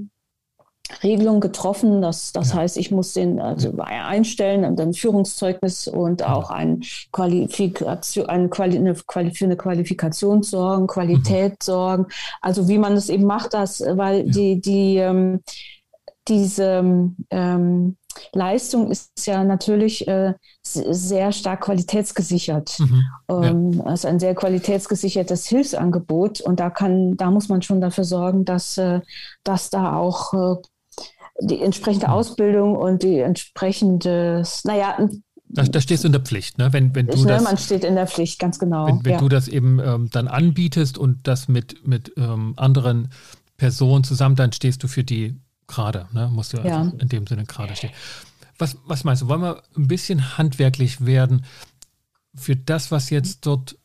[1.03, 2.01] Regelung getroffen.
[2.01, 2.59] Das, das ja.
[2.59, 8.77] heißt, ich muss den also einstellen und dann Führungszeugnis und auch ein Qualifikation, eine Quali,
[8.77, 11.57] eine Quali, für eine Qualifikation sorgen, Qualität mhm.
[11.61, 12.05] sorgen.
[12.41, 14.31] Also wie man es eben macht, das, weil ja.
[14.31, 15.41] die, die ähm,
[16.27, 16.83] diese
[17.31, 17.97] ähm,
[18.33, 22.77] Leistung ist ja natürlich äh, sehr stark qualitätsgesichert.
[22.79, 23.83] Mhm, ähm, ja.
[23.85, 26.41] Also ein sehr qualitätsgesichertes Hilfsangebot.
[26.41, 29.01] Und da kann, da muss man schon dafür sorgen, dass, äh,
[29.43, 30.61] dass da auch äh,
[31.41, 32.09] die entsprechende.
[32.09, 34.97] Ausbildung und die entsprechende, naja,
[35.51, 36.71] da, da, stehst du in der Pflicht, ne?
[36.73, 38.85] Wenn, wenn du das, man steht in der Pflicht, ganz genau.
[38.85, 39.17] Wenn, wenn ja.
[39.17, 43.09] du das eben ähm, dann anbietest und das mit, mit ähm, anderen
[43.57, 46.29] Personen zusammen, dann stehst du für die gerade, ne?
[46.31, 46.91] Musst du ja.
[46.99, 47.91] in dem Sinne gerade stehen.
[48.59, 49.27] Was, was meinst du?
[49.27, 51.45] Wollen wir ein bisschen handwerklich werden
[52.35, 53.75] für das, was jetzt dort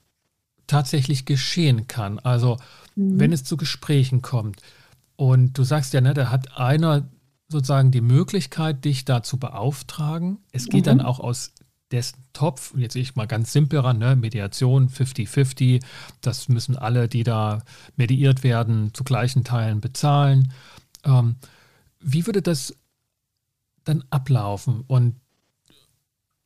[0.67, 2.19] tatsächlich geschehen kann?
[2.19, 2.59] Also,
[2.95, 3.19] mhm.
[3.19, 4.61] wenn es zu Gesprächen kommt
[5.17, 7.09] und du sagst ja, ne, da hat einer
[7.49, 10.39] sozusagen die Möglichkeit, dich da zu beauftragen.
[10.53, 10.99] Es geht mhm.
[10.99, 11.53] dann auch aus
[11.91, 14.17] dessen Topf, jetzt ich mal ganz simpel ran, ne?
[14.17, 15.83] Mediation 50-50,
[16.21, 17.63] das müssen alle, die da
[17.97, 20.53] mediiert werden, zu gleichen Teilen bezahlen.
[21.05, 21.37] Ähm,
[22.01, 22.75] wie würde das
[23.85, 25.15] dann ablaufen und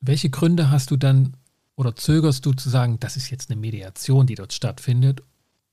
[0.01, 1.35] welche Gründe hast du dann
[1.75, 5.23] oder zögerst du zu sagen, das ist jetzt eine Mediation, die dort stattfindet,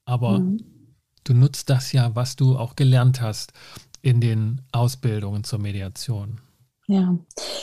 [0.04, 0.60] aber mhm.
[1.24, 3.52] du nutzt das ja, was du auch gelernt hast
[4.07, 6.40] in den Ausbildungen zur Mediation.
[6.87, 7.19] Ja.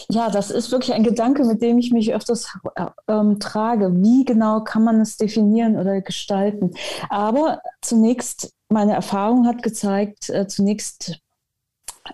[0.10, 3.94] ja, das ist wirklich ein Gedanke, mit dem ich mich öfters äh, ähm, trage.
[4.04, 6.72] Wie genau kann man es definieren oder gestalten?
[7.08, 11.22] Aber zunächst, meine Erfahrung hat gezeigt, äh, zunächst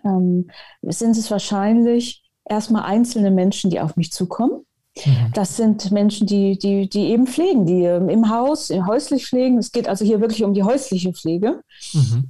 [0.05, 0.51] ähm,
[0.83, 4.63] sind es wahrscheinlich erstmal einzelne Menschen, die auf mich zukommen.
[5.03, 5.31] Mhm.
[5.33, 9.57] Das sind Menschen, die, die, die eben pflegen, die ähm, im Haus, häuslich pflegen.
[9.57, 11.63] Es geht also hier wirklich um die häusliche Pflege.
[11.93, 12.25] Mhm.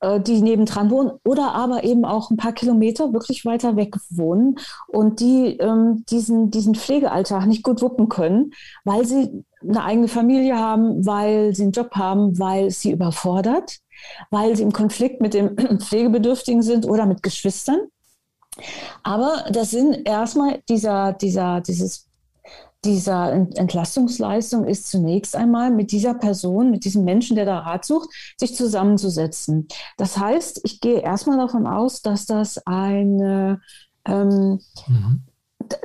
[0.00, 4.56] Äh, die nebendran wohnen oder aber eben auch ein paar Kilometer wirklich weiter weg wohnen
[4.86, 8.52] und die ähm, diesen, diesen Pflegealltag nicht gut wuppen können,
[8.84, 13.78] weil sie eine eigene Familie haben, weil sie einen Job haben, weil sie überfordert,
[14.30, 17.80] weil sie im Konflikt mit dem Pflegebedürftigen sind oder mit Geschwistern.
[19.02, 22.07] Aber das sind erstmal dieser, dieser, dieses
[22.84, 28.10] dieser Entlastungsleistung ist zunächst einmal mit dieser Person, mit diesem Menschen, der da Rat sucht,
[28.36, 29.66] sich zusammenzusetzen.
[29.96, 33.60] Das heißt, ich gehe erstmal davon aus, dass das eine
[34.06, 35.22] ähm, mhm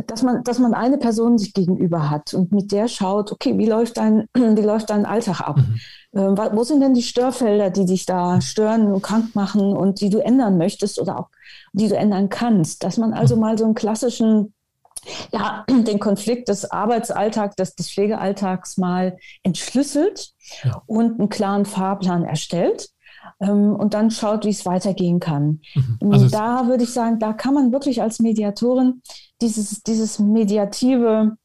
[0.08, 3.66] dass man, dass man eine Person sich gegenüber hat und mit der schaut, okay, wie
[3.66, 5.58] läuft dein, wie läuft dein Alltag ab?
[5.58, 6.20] Mhm.
[6.20, 10.10] Äh, wo sind denn die Störfelder, die dich da stören und krank machen und die
[10.10, 11.30] du ändern möchtest oder auch
[11.74, 12.84] die du ändern kannst?
[12.84, 13.42] Dass man also mhm.
[13.42, 14.54] mal so einen klassischen
[15.32, 20.32] ja, den Konflikt des Arbeitsalltags, des, des Pflegealltags mal entschlüsselt
[20.64, 20.82] ja.
[20.86, 22.90] und einen klaren Fahrplan erstellt
[23.40, 25.62] ähm, und dann schaut, wie es weitergehen kann.
[25.76, 26.12] Mhm.
[26.12, 29.02] Also da würde ich sagen, da kann man wirklich als Mediatorin
[29.42, 31.38] dieses, dieses mediative,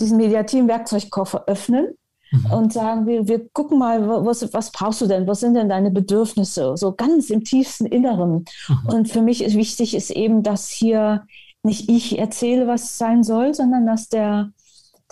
[0.00, 1.88] diesen mediativen Werkzeugkoffer öffnen
[2.30, 2.52] mhm.
[2.52, 5.26] und sagen, wir, wir gucken mal, was, was brauchst du denn?
[5.26, 6.76] Was sind denn deine Bedürfnisse?
[6.76, 8.44] So ganz im tiefsten Inneren.
[8.68, 8.88] Mhm.
[8.88, 11.26] Und für mich ist wichtig, ist eben, dass hier
[11.66, 14.52] nicht ich erzähle, was sein soll, sondern dass der,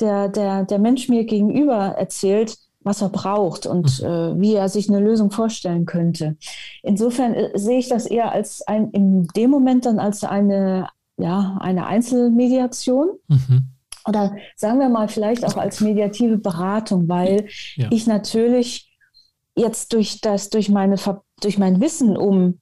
[0.00, 4.06] der, der, der Mensch mir gegenüber erzählt, was er braucht und mhm.
[4.06, 6.36] äh, wie er sich eine Lösung vorstellen könnte.
[6.82, 11.58] Insofern äh, sehe ich das eher als ein, in dem Moment dann als eine, ja,
[11.60, 13.08] eine Einzelmediation.
[13.28, 13.68] Mhm.
[14.06, 17.88] Oder sagen wir mal vielleicht auch als mediative Beratung, weil ja.
[17.90, 18.94] ich natürlich
[19.56, 20.96] jetzt durch das, durch meine,
[21.40, 22.60] durch mein Wissen um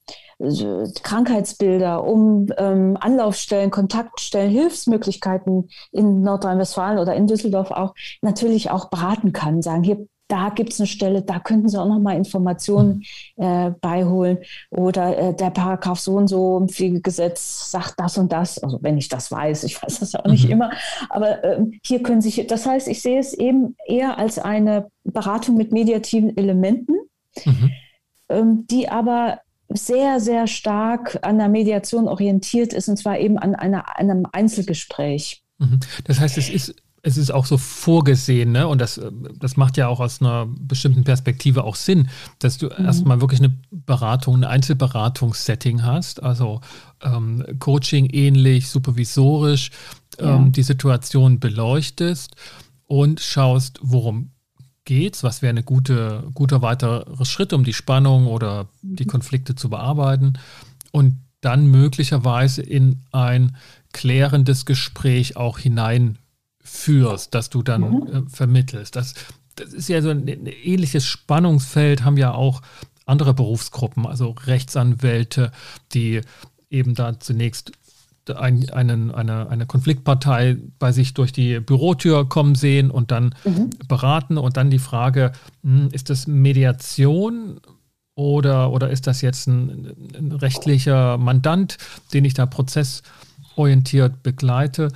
[1.03, 9.33] Krankheitsbilder, um ähm, Anlaufstellen, Kontaktstellen, Hilfsmöglichkeiten in Nordrhein-Westfalen oder in Düsseldorf auch natürlich auch beraten
[9.33, 13.05] kann, sagen, hier da gibt es eine Stelle, da könnten Sie auch noch mal Informationen
[13.37, 14.39] äh, beiholen.
[14.71, 18.59] Oder äh, der Paragraph so und so im Pflegegesetz sagt das und das.
[18.59, 20.53] Also wenn ich das weiß, ich weiß das ja auch nicht mhm.
[20.53, 20.71] immer.
[21.11, 25.59] Aber ähm, hier können sich, das heißt, ich sehe es eben eher als eine Beratung
[25.59, 26.95] mit mediativen Elementen,
[27.45, 27.71] mhm.
[28.31, 29.39] ähm, die aber
[29.75, 35.43] sehr, sehr stark an der Mediation orientiert ist, und zwar eben an einer, einem Einzelgespräch.
[35.59, 35.81] Mhm.
[36.05, 38.69] Das heißt, es ist, es ist auch so vorgesehen, ne?
[38.69, 39.01] und das,
[39.39, 42.09] das macht ja auch aus einer bestimmten Perspektive auch Sinn,
[42.39, 42.85] dass du mhm.
[42.85, 46.61] erstmal wirklich eine Beratung, ein Einzelberatungssetting hast, also
[47.03, 49.71] ähm, Coaching ähnlich, supervisorisch,
[50.21, 50.37] ja.
[50.37, 52.37] ähm, die Situation beleuchtest
[52.87, 54.32] und schaust, worum
[54.85, 55.23] geht's?
[55.23, 59.09] Was wäre ein gute, guter weiterer Schritt, um die Spannung oder die mhm.
[59.09, 60.35] Konflikte zu bearbeiten?
[60.91, 63.57] Und dann möglicherweise in ein
[63.93, 68.07] klärendes Gespräch auch hineinführst, dass du dann mhm.
[68.07, 68.97] äh, vermittelst.
[68.97, 69.15] Das,
[69.57, 72.63] das ist ja so ein, ein ähnliches Spannungsfeld, haben ja auch
[73.05, 75.53] andere Berufsgruppen, also Rechtsanwälte,
[75.93, 76.21] die
[76.71, 77.73] eben da zunächst
[78.31, 83.71] ein, einen, eine, eine Konfliktpartei bei sich durch die Bürotür kommen sehen und dann mhm.
[83.89, 85.33] beraten und dann die Frage,
[85.63, 87.61] hm, ist das Mediation
[88.15, 91.79] oder, oder ist das jetzt ein, ein rechtlicher Mandant,
[92.13, 94.89] den ich da prozessorientiert begleite?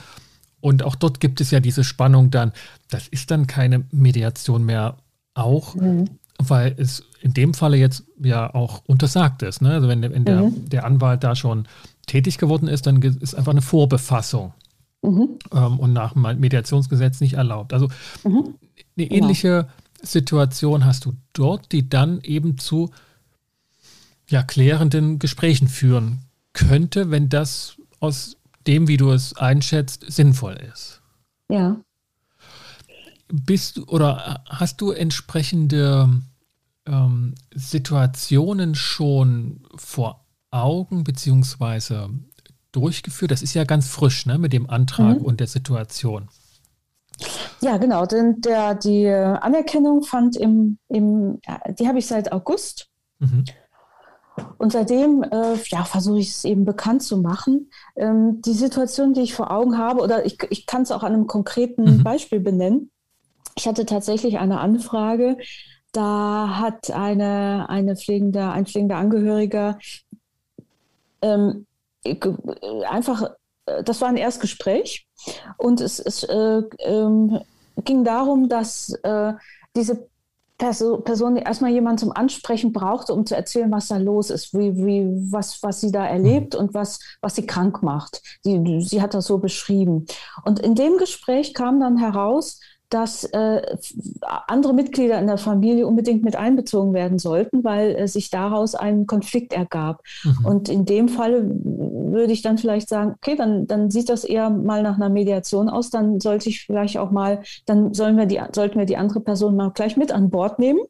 [0.60, 2.52] Und auch dort gibt es ja diese Spannung dann,
[2.90, 4.96] das ist dann keine Mediation mehr
[5.34, 6.10] auch, mhm.
[6.38, 9.62] weil es in dem Falle jetzt ja auch untersagt ist.
[9.62, 9.70] Ne?
[9.70, 10.68] Also wenn, wenn der, mhm.
[10.68, 11.66] der Anwalt da schon
[12.06, 14.54] tätig geworden ist, dann ist einfach eine Vorbefassung
[15.02, 15.38] mhm.
[15.52, 17.72] ähm, und nach dem Mediationsgesetz nicht erlaubt.
[17.72, 17.88] Also
[18.24, 18.54] mhm.
[18.96, 19.72] eine ähnliche genau.
[20.02, 22.90] Situation hast du dort, die dann eben zu
[24.28, 26.20] ja, klärenden Gesprächen führen
[26.52, 31.00] könnte, wenn das aus dem, wie du es einschätzt, sinnvoll ist.
[31.48, 31.76] Ja.
[33.28, 36.22] Bist du oder hast du entsprechende
[36.86, 40.25] ähm, Situationen schon vor
[40.62, 42.10] Augen beziehungsweise
[42.72, 43.30] durchgeführt?
[43.30, 45.24] Das ist ja ganz frisch ne, mit dem Antrag mhm.
[45.24, 46.28] und der Situation.
[47.60, 48.06] Ja, genau.
[48.06, 51.40] Denn der, die Anerkennung fand im, im
[51.78, 52.90] die habe ich seit August.
[53.18, 53.44] Mhm.
[54.58, 57.70] Und seitdem äh, ja, versuche ich es eben bekannt zu machen.
[57.96, 61.14] Ähm, die Situation, die ich vor Augen habe, oder ich, ich kann es auch an
[61.14, 62.04] einem konkreten mhm.
[62.04, 62.90] Beispiel benennen.
[63.56, 65.38] Ich hatte tatsächlich eine Anfrage,
[65.92, 69.78] da hat eine, eine pflegende, ein pflegender Angehöriger
[71.26, 71.66] ähm,
[72.88, 73.30] einfach,
[73.66, 75.06] äh, das war ein Erstgespräch
[75.58, 77.40] und es, es äh, ähm,
[77.84, 79.32] ging darum, dass äh,
[79.74, 80.08] diese
[80.58, 84.74] Person, Person erstmal jemanden zum Ansprechen brauchte, um zu erzählen, was da los ist, wie,
[84.76, 88.22] wie, was, was sie da erlebt und was, was sie krank macht.
[88.42, 90.06] Sie, sie hat das so beschrieben.
[90.44, 93.76] Und in dem Gespräch kam dann heraus, dass äh,
[94.46, 99.06] andere Mitglieder in der Familie unbedingt mit einbezogen werden sollten, weil äh, sich daraus ein
[99.06, 100.02] Konflikt ergab.
[100.22, 100.46] Mhm.
[100.46, 104.50] Und in dem Fall würde ich dann vielleicht sagen, okay, dann, dann sieht das eher
[104.50, 108.40] mal nach einer Mediation aus, dann sollte ich vielleicht auch mal, dann sollen wir die,
[108.54, 110.80] sollten wir die andere Person mal gleich mit an Bord nehmen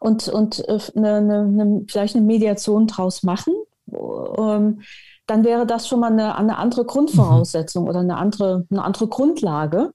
[0.00, 3.54] und, und äh, eine, eine, vielleicht eine Mediation draus machen.
[3.92, 4.80] Ähm,
[5.26, 7.90] dann wäre das schon mal eine, eine andere Grundvoraussetzung mhm.
[7.90, 9.92] oder eine andere, eine andere Grundlage.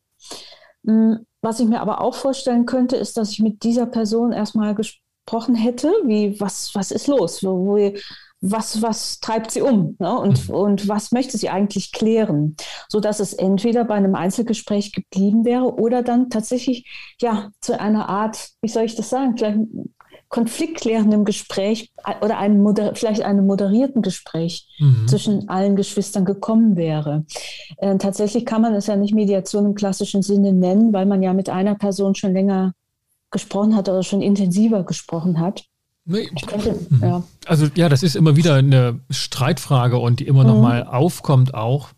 [0.85, 4.75] Hm, was ich mir aber auch vorstellen könnte, ist, dass ich mit dieser Person erstmal
[4.75, 7.43] gesprochen hätte, wie, was, was ist los?
[7.43, 7.77] Wo,
[8.45, 10.19] was, was treibt sie um ne?
[10.19, 10.55] und, mhm.
[10.55, 12.57] und was möchte sie eigentlich klären,
[12.89, 16.85] sodass es entweder bei einem Einzelgespräch geblieben wäre oder dann tatsächlich
[17.21, 19.59] ja zu einer Art, wie soll ich das sagen, vielleicht
[20.33, 21.91] konfliktklärendem Gespräch
[22.21, 22.65] oder einem
[22.95, 25.07] vielleicht einem moderierten Gespräch mhm.
[25.07, 27.23] zwischen allen Geschwistern gekommen wäre.
[27.77, 31.33] Äh, tatsächlich kann man es ja nicht Mediation im klassischen Sinne nennen, weil man ja
[31.33, 32.73] mit einer Person schon länger
[33.29, 35.65] gesprochen hat oder schon intensiver gesprochen hat.
[36.05, 36.27] Nee.
[36.47, 37.03] Könnte, mhm.
[37.03, 37.23] ja.
[37.45, 40.49] Also ja, das ist immer wieder eine Streitfrage und die immer mhm.
[40.49, 41.89] noch mal aufkommt auch.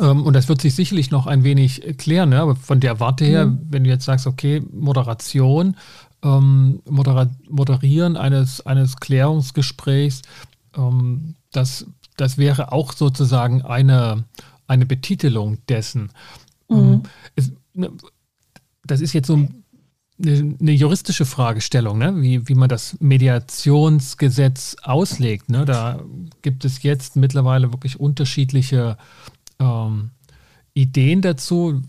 [0.00, 2.40] Ähm, und das wird sich sicherlich noch ein wenig klären, ne?
[2.40, 3.60] aber von der Warte her, mhm.
[3.70, 5.76] wenn du jetzt sagst, okay, Moderation,
[6.26, 10.22] ähm, Moderieren eines, eines Klärungsgesprächs,
[10.76, 11.86] ähm, das,
[12.16, 14.24] das wäre auch sozusagen eine,
[14.66, 16.10] eine Betitelung dessen.
[16.68, 16.76] Mhm.
[16.76, 17.02] Ähm,
[17.36, 17.92] es, ne,
[18.84, 22.20] das ist jetzt so eine, eine juristische Fragestellung, ne?
[22.20, 25.48] wie, wie man das Mediationsgesetz auslegt.
[25.48, 25.64] Ne?
[25.64, 26.02] Da
[26.42, 28.96] gibt es jetzt mittlerweile wirklich unterschiedliche
[29.60, 30.10] ähm,
[30.74, 31.82] Ideen dazu.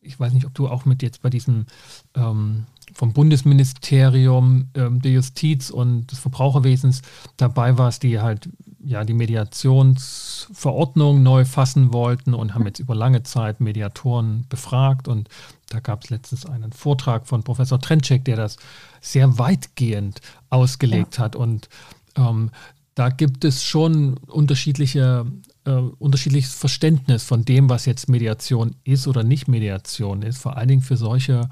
[0.00, 1.66] Ich weiß nicht, ob du auch mit jetzt bei diesem
[2.14, 7.02] ähm, vom Bundesministerium ähm, der Justiz und des Verbraucherwesens
[7.36, 8.48] dabei warst, die halt
[8.84, 15.08] ja die Mediationsverordnung neu fassen wollten und haben jetzt über lange Zeit Mediatoren befragt.
[15.08, 15.28] Und
[15.68, 18.56] da gab es letztens einen Vortrag von Professor Trentschek, der das
[19.00, 21.24] sehr weitgehend ausgelegt ja.
[21.24, 21.36] hat.
[21.36, 21.68] Und
[22.16, 22.50] ähm,
[22.94, 25.26] da gibt es schon unterschiedliche,
[25.64, 30.68] äh, unterschiedliches Verständnis von dem, was jetzt Mediation ist oder nicht Mediation ist, vor allen
[30.68, 31.48] Dingen für solche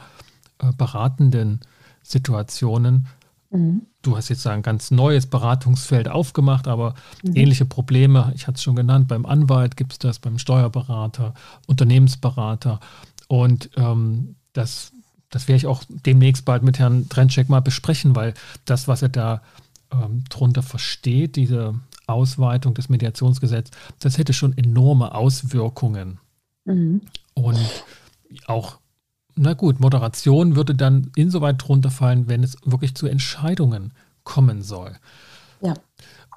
[0.59, 1.61] äh, beratenden
[2.03, 3.07] Situationen.
[3.51, 3.83] Mhm.
[4.03, 7.37] Du hast jetzt ein ganz neues Beratungsfeld aufgemacht, aber mhm.
[7.37, 11.35] ähnliche Probleme, ich hatte es schon genannt, beim Anwalt gibt es das, beim Steuerberater,
[11.67, 12.81] Unternehmensberater.
[13.27, 14.93] Und ähm, das,
[15.31, 18.35] das werde ich auch demnächst bald mit Herrn Trentschek mal besprechen, weil
[18.65, 19.43] das, was er da
[19.93, 21.75] ähm, drunter versteht, diese
[22.07, 26.19] Ausweitung des Mediationsgesetzes, das hätte schon enorme Auswirkungen.
[26.65, 27.03] Mhm.
[27.35, 27.85] Und
[28.47, 28.79] auch
[29.39, 33.93] na gut, Moderation würde dann insoweit drunter fallen, wenn es wirklich zu Entscheidungen
[34.25, 34.97] kommen soll.
[35.61, 35.75] Ja.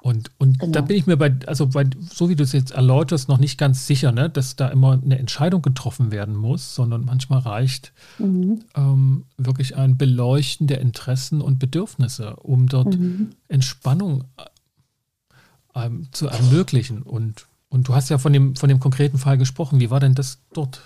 [0.02, 0.72] Und, und genau.
[0.72, 3.56] da bin ich mir bei, also bei, so wie du es jetzt erläuterst, noch nicht
[3.56, 8.64] ganz sicher, ne, dass da immer eine Entscheidung getroffen werden muss, sondern manchmal reicht mhm.
[8.74, 13.30] ähm, wirklich ein Beleuchten der Interessen und Bedürfnisse, um dort mhm.
[13.46, 17.02] Entspannung äh, ähm, zu ermöglichen.
[17.02, 19.78] Und, und du hast ja von dem, von dem konkreten Fall gesprochen.
[19.78, 20.80] Wie war denn das dort?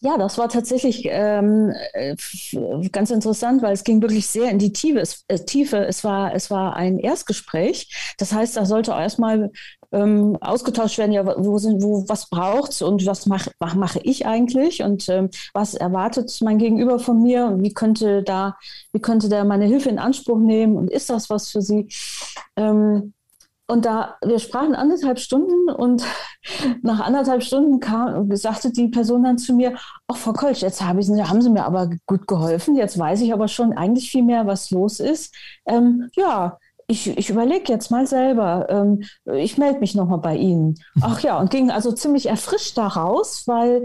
[0.00, 2.14] Ja, das war tatsächlich ähm, äh,
[2.92, 5.00] ganz interessant, weil es ging wirklich sehr in die Tiefe.
[5.00, 5.86] Es, äh, Tiefe.
[5.86, 8.14] es, war, es war ein Erstgespräch.
[8.18, 9.50] Das heißt, da sollte erstmal
[9.92, 14.82] ähm, ausgetauscht werden, ja, wo sind, wo, was braucht's und was mache mach ich eigentlich
[14.82, 18.56] und ähm, was erwartet mein Gegenüber von mir und wie könnte da,
[18.92, 21.88] wie könnte der meine Hilfe in Anspruch nehmen und ist das was für sie?
[22.56, 23.14] Ähm,
[23.68, 26.04] und da, wir sprachen anderthalb Stunden und
[26.82, 30.98] nach anderthalb Stunden kam, sagte die Person dann zu mir, ach Frau Kolsch, jetzt hab
[30.98, 34.46] ich, haben Sie mir aber gut geholfen, jetzt weiß ich aber schon eigentlich viel mehr,
[34.46, 35.34] was los ist.
[35.66, 36.58] Ähm, ja,
[36.88, 39.02] ich, ich überlege jetzt mal selber, ähm,
[39.34, 40.76] ich melde mich nochmal bei Ihnen.
[41.00, 43.84] Ach ja, und ging also ziemlich erfrischt da raus, weil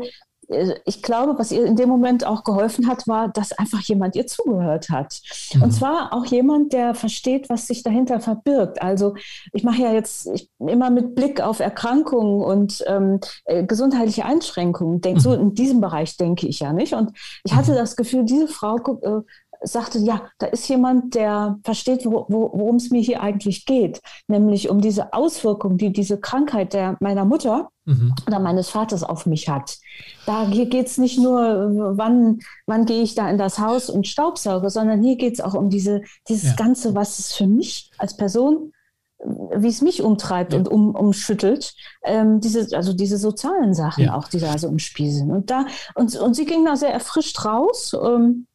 [0.86, 4.28] ich glaube, was ihr in dem Moment auch geholfen hat, war, dass einfach jemand ihr
[4.28, 5.22] zugehört hat.
[5.54, 5.64] Mhm.
[5.64, 8.82] Und zwar auch jemand, der versteht, was sich dahinter verbirgt.
[8.82, 9.16] Also
[9.54, 15.02] ich mache ja jetzt ich, immer mit Blick auf Erkrankungen und ähm, äh, gesundheitliche Einschränkungen.
[15.02, 15.22] Denk, mhm.
[15.22, 16.94] So in diesem Bereich denke ich ja nicht.
[16.94, 17.12] Und
[17.44, 17.76] ich hatte mhm.
[17.76, 19.22] das Gefühl, diese Frau äh,
[19.62, 24.02] sagte, ja, da ist jemand, der versteht, wo, wo, worum es mir hier eigentlich geht,
[24.28, 28.14] nämlich um diese Auswirkung, die diese Krankheit der meiner Mutter mhm.
[28.28, 29.78] oder meines Vaters auf mich hat.
[30.26, 34.08] Da hier geht es nicht nur, wann, wann gehe ich da in das Haus und
[34.08, 36.56] staubsauge, sondern hier geht es auch um diese, dieses ja.
[36.56, 38.74] Ganze, was es für mich als Person
[39.24, 40.60] wie es mich umtreibt ja.
[40.60, 44.16] und um, umschüttelt, ähm, diese, also diese sozialen Sachen ja.
[44.16, 45.32] auch, die da so im Spiel sind.
[45.32, 47.96] Und da, und, und sie ging da sehr erfrischt raus.
[48.04, 48.48] Ähm,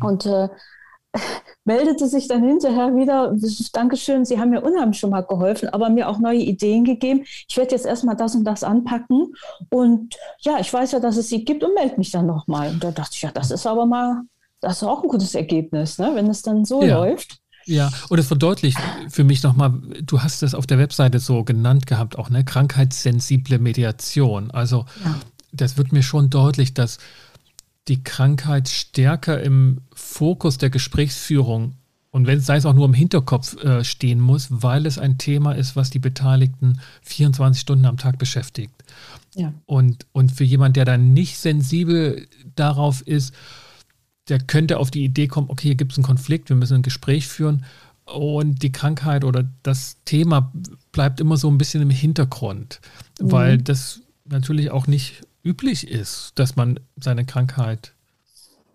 [0.00, 0.06] Mhm.
[0.06, 0.48] Und äh,
[1.64, 3.34] meldete sich dann hinterher wieder,
[3.72, 7.24] Dankeschön, Sie haben mir unheimlich schon mal geholfen, aber mir auch neue Ideen gegeben.
[7.48, 9.34] Ich werde jetzt erstmal das und das anpacken.
[9.70, 12.70] Und ja, ich weiß ja, dass es sie gibt und melde mich dann nochmal.
[12.70, 14.22] Und da dachte ich, ja, das ist aber mal,
[14.60, 16.12] das ist auch ein gutes Ergebnis, ne?
[16.14, 16.98] wenn es dann so ja.
[16.98, 17.40] läuft.
[17.66, 18.78] Ja, und es verdeutlicht
[19.08, 19.72] für mich nochmal,
[20.02, 24.52] du hast es auf der Webseite so genannt gehabt, auch eine krankheitssensible Mediation.
[24.52, 25.16] Also ja.
[25.52, 26.98] das wird mir schon deutlich, dass
[27.88, 31.74] die Krankheit stärker im Fokus der Gesprächsführung
[32.16, 35.18] und wenn es sei es auch nur im Hinterkopf äh, stehen muss, weil es ein
[35.18, 38.72] Thema ist, was die Beteiligten 24 Stunden am Tag beschäftigt.
[39.34, 39.52] Ja.
[39.66, 43.34] Und, und für jemand, der dann nicht sensibel darauf ist,
[44.28, 46.82] der könnte auf die Idee kommen, okay, hier gibt es einen Konflikt, wir müssen ein
[46.82, 47.66] Gespräch führen
[48.06, 50.52] und die Krankheit oder das Thema
[50.92, 52.80] bleibt immer so ein bisschen im Hintergrund,
[53.20, 53.30] mhm.
[53.30, 57.94] weil das natürlich auch nicht üblich ist, dass man seine Krankheit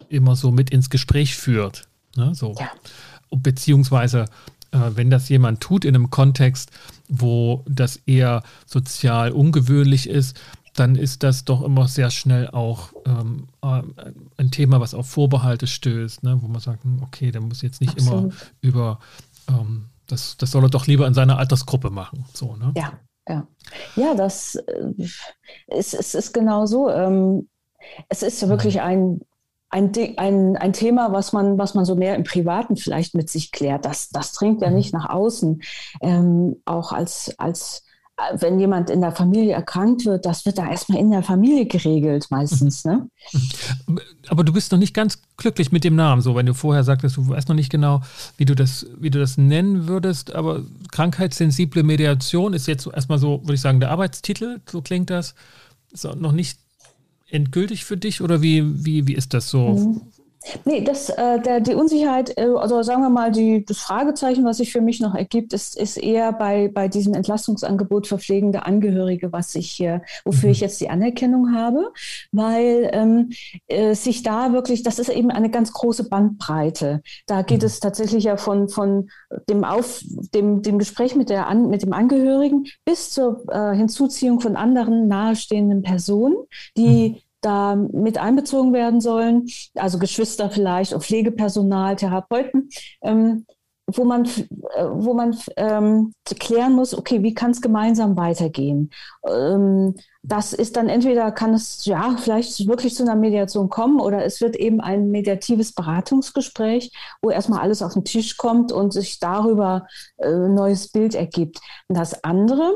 [0.09, 1.87] immer so mit ins Gespräch führt.
[2.15, 2.33] Ne?
[2.33, 2.55] So.
[2.57, 2.69] Ja.
[3.29, 4.25] Beziehungsweise,
[4.71, 6.71] äh, wenn das jemand tut in einem Kontext,
[7.07, 10.39] wo das eher sozial ungewöhnlich ist,
[10.73, 13.81] dann ist das doch immer sehr schnell auch ähm, äh,
[14.37, 16.41] ein Thema, was auf Vorbehalte stößt, ne?
[16.41, 18.23] wo man sagt, hm, okay, der muss jetzt nicht Absolut.
[18.23, 18.99] immer über,
[19.49, 22.23] ähm, das, das soll er doch lieber in seiner Altersgruppe machen.
[22.33, 22.71] So, ne?
[22.77, 22.93] Ja,
[23.27, 23.47] ja,
[23.95, 24.93] ja das äh,
[25.67, 26.89] ist, ist, ist genau so.
[26.89, 27.49] Ähm,
[28.09, 29.21] es ist wirklich ein,
[29.69, 33.51] ein, ein, ein Thema, was man, was man so mehr im Privaten vielleicht mit sich
[33.51, 33.85] klärt.
[33.85, 34.75] Das, das dringt ja mhm.
[34.75, 35.61] nicht nach außen.
[36.01, 37.83] Ähm, auch als, als
[38.33, 42.27] wenn jemand in der Familie erkrankt wird, das wird da erstmal in der Familie geregelt
[42.29, 42.85] meistens.
[42.85, 43.09] Ne?
[44.27, 47.17] Aber du bist noch nicht ganz glücklich mit dem Namen, so wenn du vorher sagtest,
[47.17, 48.01] du weißt noch nicht genau,
[48.37, 53.41] wie du das, wie du das nennen würdest, aber krankheitssensible Mediation ist jetzt erstmal so,
[53.41, 55.35] würde ich sagen, der Arbeitstitel, so klingt das.
[55.91, 56.57] Ist noch nicht
[57.29, 59.69] endgültig für dich oder wie, wie, wie ist das so?
[59.69, 60.01] Mhm.
[60.65, 64.57] Nee, das, äh, der, die Unsicherheit, äh, also sagen wir mal, die, das Fragezeichen, was
[64.57, 69.31] sich für mich noch ergibt, ist, ist eher bei, bei diesem Entlastungsangebot für pflegende Angehörige,
[69.31, 70.53] was ich hier, wofür mhm.
[70.53, 71.91] ich jetzt die Anerkennung habe,
[72.31, 73.29] weil ähm,
[73.67, 77.01] äh, sich da wirklich, das ist eben eine ganz große Bandbreite.
[77.27, 77.67] Da geht mhm.
[77.67, 79.09] es tatsächlich ja von, von
[79.47, 80.01] dem, Auf,
[80.33, 85.83] dem, dem Gespräch mit, der, mit dem Angehörigen bis zur äh, Hinzuziehung von anderen nahestehenden
[85.83, 86.35] Personen,
[86.75, 92.69] die mhm da mit einbezogen werden sollen, also Geschwister vielleicht, auch Pflegepersonal, Therapeuten,
[93.01, 93.45] ähm,
[93.87, 98.91] wo man, äh, wo man ähm, klären muss, okay, wie kann es gemeinsam weitergehen?
[99.27, 104.23] Ähm, das ist dann entweder kann es ja vielleicht wirklich zu einer Mediation kommen oder
[104.23, 109.19] es wird eben ein mediatives Beratungsgespräch, wo erstmal alles auf den Tisch kommt und sich
[109.19, 109.87] darüber
[110.17, 111.59] äh, neues Bild ergibt.
[111.87, 112.71] Und das andere,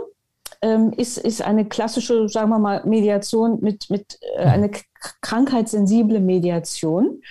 [0.65, 4.71] ähm, ist, ist eine klassische, sagen wir mal, Mediation mit, mit äh, eine
[5.21, 7.21] krankheitssensible Mediation.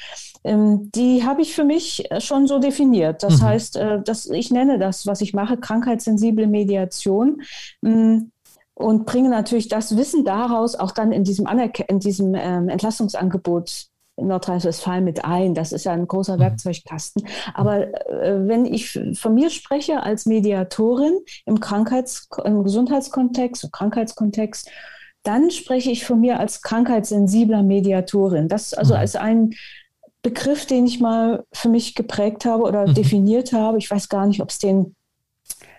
[0.44, 3.24] Ähm, die habe ich für mich äh, schon so definiert.
[3.24, 3.46] Das mhm.
[3.46, 7.42] heißt, äh, dass ich nenne das, was ich mache, krankheitssensible Mediation.
[7.82, 8.18] Mm,
[8.76, 13.86] und bringe natürlich das Wissen daraus auch dann in diesem, Anerk in diesem ähm, Entlastungsangebot
[14.16, 15.54] Nordrhein-Westfalen mit ein.
[15.54, 16.40] Das ist ja ein großer mhm.
[16.40, 17.26] Werkzeugkasten.
[17.52, 24.70] Aber äh, wenn ich von mir spreche als Mediatorin im Krankheits-, im Gesundheitskontext, im Krankheitskontext,
[25.22, 28.48] dann spreche ich von mir als krankheitssensibler Mediatorin.
[28.48, 29.00] Das also mhm.
[29.00, 29.54] als ein
[30.22, 32.94] Begriff, den ich mal für mich geprägt habe oder mhm.
[32.94, 33.78] definiert habe.
[33.78, 34.94] Ich weiß gar nicht, ob es den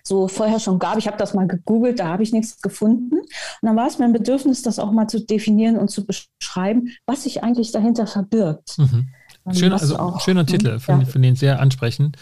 [0.07, 0.97] so vorher schon gab.
[0.97, 3.15] Ich habe das mal gegoogelt, da habe ich nichts gefunden.
[3.15, 3.27] Und
[3.61, 7.23] dann war es mir ein Bedürfnis, das auch mal zu definieren und zu beschreiben, was
[7.23, 8.77] sich eigentlich dahinter verbirgt.
[8.77, 9.09] Mhm.
[9.45, 10.47] Ähm, Schön, also auch, schöner ne?
[10.47, 11.11] Titel, finde ja.
[11.11, 12.17] find den sehr ansprechend.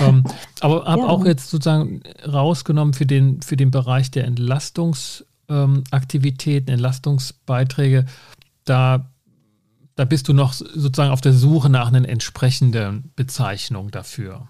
[0.00, 0.24] ähm,
[0.60, 1.08] aber habe ja.
[1.08, 8.06] auch jetzt sozusagen rausgenommen für den, für den Bereich der Entlastungsaktivitäten, ähm, Entlastungsbeiträge,
[8.64, 9.10] da,
[9.96, 14.48] da bist du noch sozusagen auf der Suche nach einer entsprechenden Bezeichnung dafür.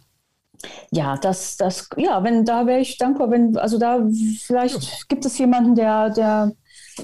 [0.91, 4.07] Ja, das, das, ja, wenn, da wäre ich dankbar, wenn, also da
[4.41, 4.91] vielleicht ja.
[5.09, 6.53] gibt es jemanden, der, der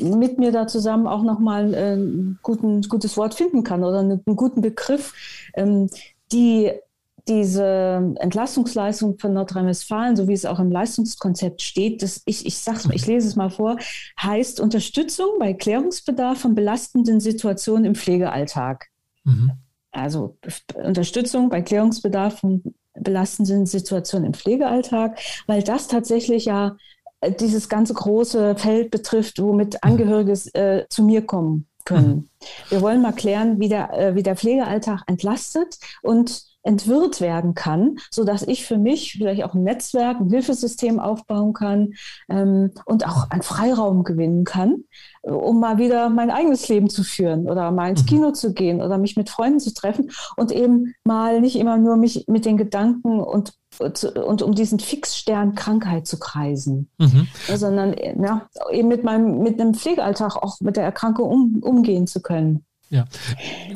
[0.01, 4.23] mit mir da zusammen auch nochmal äh, ein guten, gutes Wort finden kann oder einen,
[4.25, 5.15] einen guten Begriff.
[5.55, 5.89] Ähm,
[6.31, 6.71] die,
[7.27, 12.89] diese Entlastungsleistung von Nordrhein-Westfalen, so wie es auch im Leistungskonzept steht, das, ich, ich, sag's,
[12.93, 13.77] ich lese es mal vor,
[14.21, 18.87] heißt Unterstützung bei Klärungsbedarf von belastenden Situationen im Pflegealltag.
[19.25, 19.53] Mhm.
[19.91, 20.37] Also
[20.75, 22.63] Unterstützung bei Klärungsbedarf von
[23.01, 26.77] belastenden Situationen im Pflegealltag, weil das tatsächlich ja
[27.21, 29.79] äh, dieses ganze große Feld betrifft, womit mhm.
[29.83, 32.09] Angehörige äh, zu mir kommen können.
[32.09, 32.29] Mhm.
[32.69, 37.99] Wir wollen mal klären, wie der, äh, wie der Pflegealltag entlastet und entwirrt werden kann,
[38.11, 41.95] sodass ich für mich vielleicht auch ein Netzwerk, ein Hilfesystem aufbauen kann
[42.29, 44.85] ähm, und auch einen Freiraum gewinnen kann,
[45.23, 48.07] um mal wieder mein eigenes Leben zu führen oder mal ins mhm.
[48.07, 51.97] Kino zu gehen oder mich mit Freunden zu treffen und eben mal nicht immer nur
[51.97, 57.29] mich mit den Gedanken und, und um diesen Fixstern Krankheit zu kreisen, mhm.
[57.55, 62.21] sondern ja, eben mit meinem mit einem Pflegealltag auch mit der Erkrankung um, umgehen zu
[62.21, 62.65] können.
[62.91, 63.05] Ja,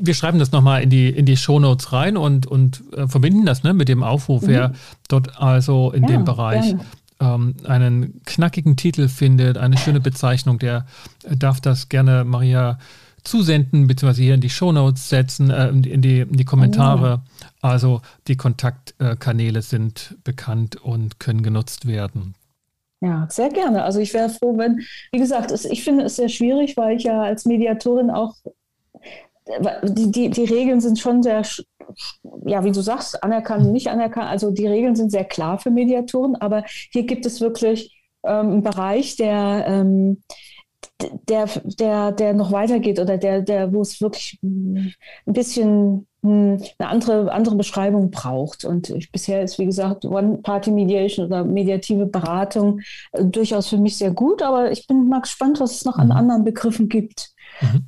[0.00, 3.62] wir schreiben das nochmal in die, in die Shownotes rein und, und äh, verbinden das
[3.62, 4.48] ne, mit dem Aufruf, mhm.
[4.48, 4.72] wer
[5.08, 6.74] dort also in ja, dem Bereich
[7.20, 10.86] ähm, einen knackigen Titel findet, eine schöne Bezeichnung, der
[11.28, 12.78] darf das gerne Maria
[13.22, 17.20] zusenden, beziehungsweise hier in die Shownotes setzen, äh, in, die, in die Kommentare.
[17.22, 17.46] Oh.
[17.60, 22.34] Also die Kontaktkanäle sind bekannt und können genutzt werden.
[23.00, 23.82] Ja, sehr gerne.
[23.82, 27.04] Also ich wäre froh, wenn, wie gesagt, es, ich finde es sehr schwierig, weil ich
[27.04, 28.34] ja als Mediatorin auch
[29.82, 31.42] die, die, die Regeln sind schon sehr,
[32.44, 34.28] ja, wie du sagst, anerkannt, nicht anerkannt.
[34.28, 38.62] Also die Regeln sind sehr klar für Mediatoren, aber hier gibt es wirklich ähm, einen
[38.62, 40.22] Bereich, der, ähm,
[41.28, 44.94] der, der, der noch weitergeht oder der, der, wo es wirklich ein
[45.26, 48.64] bisschen hm, eine andere, andere Beschreibung braucht.
[48.64, 52.80] Und ich, bisher ist, wie gesagt, One-Party-Mediation oder mediative Beratung
[53.12, 56.06] äh, durchaus für mich sehr gut, aber ich bin mal gespannt, was es noch an
[56.06, 56.12] mhm.
[56.12, 57.32] anderen Begriffen gibt.
[57.60, 57.86] Mhm.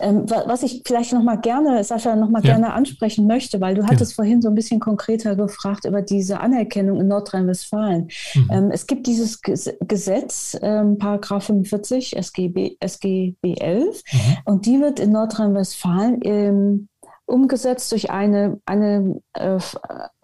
[0.00, 2.54] Ähm, was ich vielleicht noch mal gerne, Sascha, noch mal ja.
[2.54, 4.16] gerne ansprechen möchte, weil du hattest ja.
[4.16, 8.08] vorhin so ein bisschen konkreter gefragt über diese Anerkennung in Nordrhein-Westfalen.
[8.34, 8.48] Mhm.
[8.50, 14.18] Ähm, es gibt dieses Gesetz, ähm, Paragraph 45 SGB, SGB 11, mhm.
[14.44, 16.88] und die wird in Nordrhein-Westfalen ähm,
[17.26, 19.58] umgesetzt durch eine, eine äh,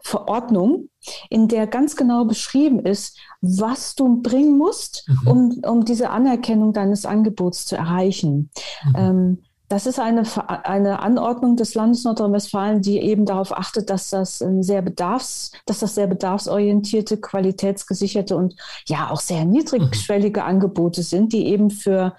[0.03, 0.91] Verordnung,
[1.31, 5.29] in der ganz genau beschrieben ist, was du bringen musst, mhm.
[5.29, 8.51] um, um diese Anerkennung deines Angebots zu erreichen.
[8.85, 8.95] Mhm.
[8.97, 9.39] Ähm,
[9.71, 10.25] das ist eine,
[10.67, 15.95] eine Anordnung des Landes Nordrhein-Westfalen, die eben darauf achtet, dass das sehr bedarfs, dass das
[15.95, 18.57] sehr bedarfsorientierte, qualitätsgesicherte und
[18.89, 20.47] ja auch sehr niedrigschwellige mhm.
[20.47, 22.17] Angebote sind, die eben für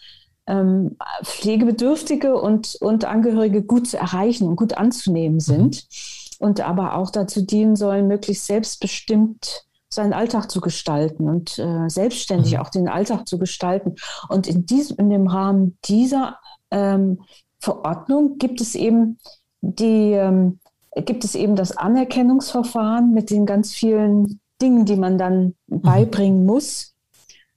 [0.47, 5.75] ähm, Pflegebedürftige und, und Angehörige gut zu erreichen und gut anzunehmen sind
[6.39, 6.47] mhm.
[6.47, 12.53] und aber auch dazu dienen sollen, möglichst selbstbestimmt seinen Alltag zu gestalten und äh, selbstständig
[12.53, 12.59] mhm.
[12.59, 13.95] auch den Alltag zu gestalten.
[14.29, 16.37] Und in, diesem, in dem Rahmen dieser
[16.71, 17.21] ähm,
[17.59, 19.17] Verordnung gibt es eben
[19.61, 20.59] die, ähm,
[20.95, 25.81] gibt es eben das Anerkennungsverfahren mit den ganz vielen Dingen, die man dann mhm.
[25.81, 26.95] beibringen muss,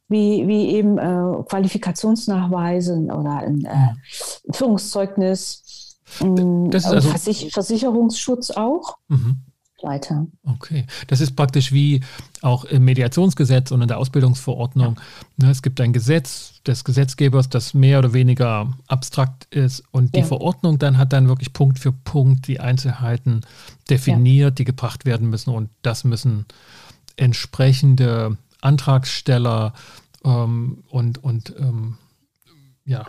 [0.09, 8.99] wie, wie eben äh, Qualifikationsnachweise oder ein äh, Führungszeugnis, äh, also Versicherungsschutz auch.
[9.09, 9.39] Mhm
[9.83, 10.27] weiter.
[10.45, 12.01] Okay, das ist praktisch wie
[12.43, 14.97] auch im Mediationsgesetz und in der Ausbildungsverordnung.
[14.97, 15.47] Ja.
[15.47, 20.20] Ne, es gibt ein Gesetz des Gesetzgebers, das mehr oder weniger abstrakt ist und die
[20.20, 20.27] ja.
[20.27, 23.43] Verordnung dann hat dann wirklich Punkt für Punkt die Einzelheiten
[23.91, 24.55] definiert, ja.
[24.55, 26.47] die gebracht werden müssen und das müssen
[27.16, 29.75] entsprechende Antragsteller
[30.25, 31.99] ähm, und, und ähm,
[32.85, 33.07] ja,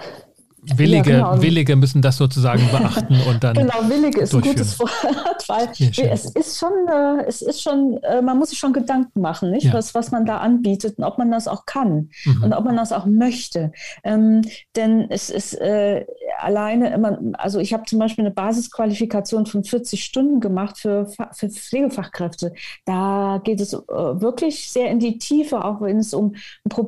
[0.76, 1.42] Willige, ja, genau.
[1.42, 3.54] Willige müssen das sozusagen beachten und dann.
[3.56, 4.92] genau, Willige ist ein gutes Wort,
[5.48, 9.22] weil ja, es ist schon, äh, es ist schon, äh, man muss sich schon Gedanken
[9.22, 9.68] machen, nicht?
[9.68, 9.74] Ja.
[9.74, 12.44] Was, was man da anbietet und ob man das auch kann mhm.
[12.44, 13.72] und ob man das auch möchte.
[14.04, 14.42] Ähm,
[14.76, 16.06] denn es ist äh,
[16.40, 21.50] alleine immer, also ich habe zum Beispiel eine Basisqualifikation von 40 Stunden gemacht für, für
[21.50, 22.54] Pflegefachkräfte.
[22.86, 26.36] Da geht es äh, wirklich sehr in die Tiefe, auch wenn es um,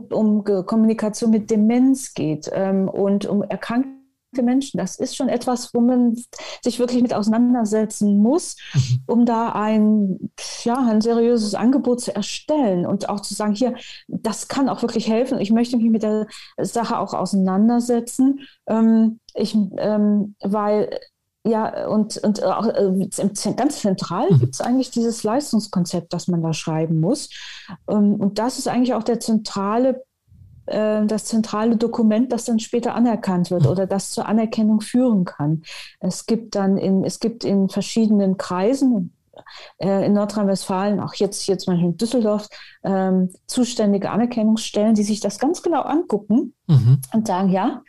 [0.09, 4.77] um Kommunikation mit Demenz geht ähm, und um Erkrankungen erkrankte Menschen.
[4.77, 6.15] Das ist schon etwas, wo man
[6.61, 8.99] sich wirklich mit auseinandersetzen muss, mhm.
[9.07, 10.31] um da ein,
[10.63, 13.75] ja, ein seriöses Angebot zu erstellen und auch zu sagen, hier,
[14.07, 15.39] das kann auch wirklich helfen.
[15.39, 16.27] Ich möchte mich mit der
[16.59, 18.41] Sache auch auseinandersetzen.
[18.67, 20.89] Ähm, ich, ähm, weil
[21.43, 23.07] ja, und, und auch äh,
[23.55, 24.39] ganz zentral mhm.
[24.39, 27.29] gibt es eigentlich dieses Leistungskonzept, das man da schreiben muss.
[27.89, 30.03] Ähm, und das ist eigentlich auch der zentrale
[30.67, 35.63] äh, das zentrale Dokument, das dann später anerkannt wird oder das zur Anerkennung führen kann.
[35.99, 39.13] Es gibt dann in, es gibt in verschiedenen Kreisen,
[39.77, 42.47] äh, in Nordrhein-Westfalen, auch jetzt hier zum Beispiel in Düsseldorf,
[42.83, 46.99] ähm, zuständige Anerkennungsstellen, die sich das ganz genau angucken mhm.
[47.13, 47.81] und sagen, ja,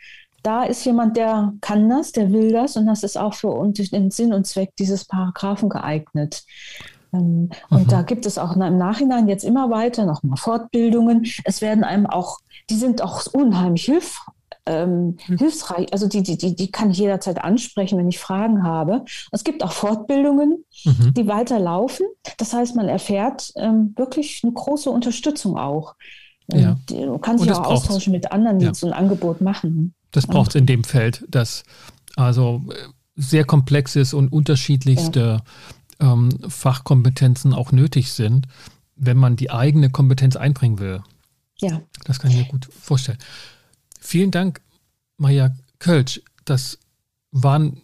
[0.43, 3.89] da ist jemand, der kann das, der will das und das ist auch für uns
[3.89, 6.43] den Sinn und Zweck dieses Paragraphen geeignet.
[7.13, 7.87] Ähm, und mhm.
[7.87, 11.25] da gibt es auch im Nachhinein jetzt immer weiter nochmal Fortbildungen.
[11.43, 12.39] Es werden einem auch,
[12.69, 13.89] die sind auch unheimlich
[14.65, 15.37] ähm, mhm.
[15.37, 15.91] hilfsreich.
[15.91, 19.03] Also die, die, die, die kann ich jederzeit ansprechen, wenn ich Fragen habe.
[19.31, 21.13] Es gibt auch Fortbildungen, mhm.
[21.15, 22.05] die weiterlaufen.
[22.37, 25.95] Das heißt, man erfährt ähm, wirklich eine große Unterstützung auch.
[26.51, 26.77] Ähm, ja.
[26.87, 28.73] Du kannst dich auch austauschen mit anderen, die ja.
[28.73, 29.93] so ein Angebot machen.
[30.11, 31.63] Das braucht es in dem Feld, das
[32.15, 32.75] also äh,
[33.15, 35.41] sehr komplexes und unterschiedlichste ja
[35.99, 38.47] ähm, Fachkompetenzen auch nötig sind,
[38.95, 41.01] wenn man die eigene Kompetenz einbringen will.
[41.59, 41.81] Ja.
[42.05, 43.17] Das kann ich mir gut vorstellen.
[43.99, 44.61] Vielen Dank,
[45.17, 46.21] Maja Kölsch.
[46.45, 46.79] Das
[47.31, 47.81] waren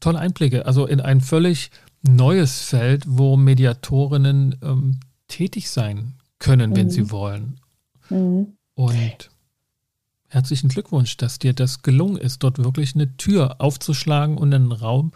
[0.00, 1.70] tolle Einblicke, also in ein völlig
[2.02, 6.90] neues Feld, wo Mediatorinnen ähm, tätig sein können, wenn mhm.
[6.90, 7.60] sie wollen.
[8.08, 8.56] Mhm.
[8.74, 9.30] Und
[10.28, 15.12] herzlichen Glückwunsch, dass dir das gelungen ist, dort wirklich eine Tür aufzuschlagen und einen Raum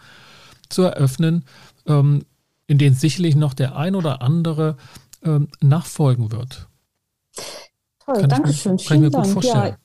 [0.68, 1.44] zu eröffnen,
[1.87, 4.76] in denen sicherlich noch der ein oder andere
[5.22, 6.68] ähm, nachfolgen wird.
[8.05, 8.78] Toll, danke schön.
[8.78, 9.45] Vielen Dank.
[9.45, 9.76] Ja,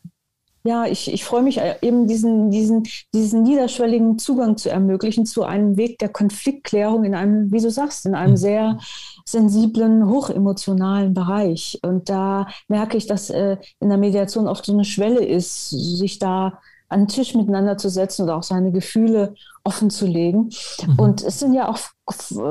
[0.63, 2.83] ja, ich, ich freue mich äh, eben diesen, diesen,
[3.13, 8.05] diesen niederschwelligen Zugang zu ermöglichen zu einem Weg der Konfliktklärung in einem, wie du sagst,
[8.05, 8.37] in einem mhm.
[8.37, 8.79] sehr
[9.25, 11.79] sensiblen, hochemotionalen Bereich.
[11.81, 16.19] Und da merke ich, dass äh, in der Mediation oft so eine Schwelle ist, sich
[16.19, 20.49] da an den Tisch miteinander zu setzen oder auch seine Gefühle offen zu legen.
[20.85, 20.99] Mhm.
[20.99, 21.79] Und es sind ja auch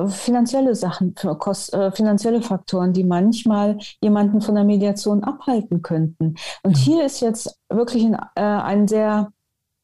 [0.09, 6.36] finanzielle Sachen, äh, finanzielle Faktoren, die manchmal jemanden von der Mediation abhalten könnten.
[6.62, 6.84] Und ja.
[6.84, 9.32] hier ist jetzt wirklich ein, äh, ein sehr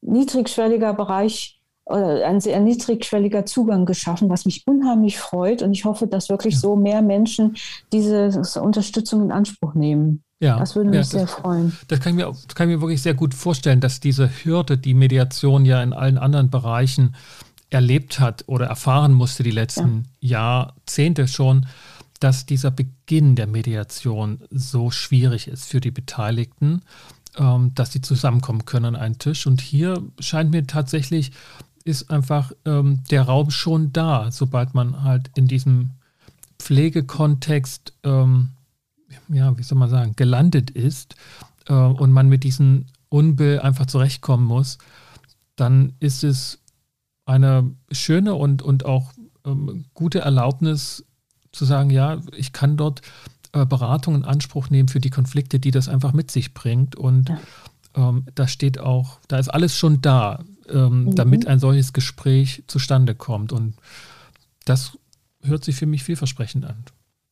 [0.00, 5.62] niedrigschwelliger Bereich oder ein sehr niedrigschwelliger Zugang geschaffen, was mich unheimlich freut.
[5.62, 6.60] Und ich hoffe, dass wirklich ja.
[6.60, 7.56] so mehr Menschen
[7.92, 8.30] diese
[8.60, 10.23] Unterstützung in Anspruch nehmen.
[10.40, 11.76] Ja, das würde mich ja, sehr freuen.
[11.88, 14.76] Das kann, ich mir, das kann ich mir wirklich sehr gut vorstellen, dass diese Hürde,
[14.76, 17.14] die Mediation ja in allen anderen Bereichen
[17.70, 20.64] erlebt hat oder erfahren musste die letzten ja.
[20.64, 21.66] Jahrzehnte schon,
[22.20, 26.82] dass dieser Beginn der Mediation so schwierig ist für die Beteiligten,
[27.36, 29.46] ähm, dass sie zusammenkommen können an einen Tisch.
[29.46, 31.32] Und hier scheint mir tatsächlich,
[31.84, 35.90] ist einfach ähm, der Raum schon da, sobald man halt in diesem
[36.58, 38.50] Pflegekontext ähm,
[39.28, 41.16] ja, wie soll man sagen, gelandet ist
[41.68, 44.78] äh, und man mit diesem Unbill einfach zurechtkommen muss,
[45.56, 46.60] dann ist es
[47.26, 49.12] eine schöne und, und auch
[49.46, 51.04] ähm, gute Erlaubnis
[51.52, 53.02] zu sagen, ja, ich kann dort
[53.52, 57.28] äh, Beratung in Anspruch nehmen für die Konflikte, die das einfach mit sich bringt und
[57.28, 57.38] ja.
[57.94, 61.14] ähm, da steht auch, da ist alles schon da, ähm, mhm.
[61.14, 63.52] damit ein solches Gespräch zustande kommt.
[63.52, 63.74] Und
[64.64, 64.98] das
[65.42, 66.84] hört sich für mich vielversprechend an.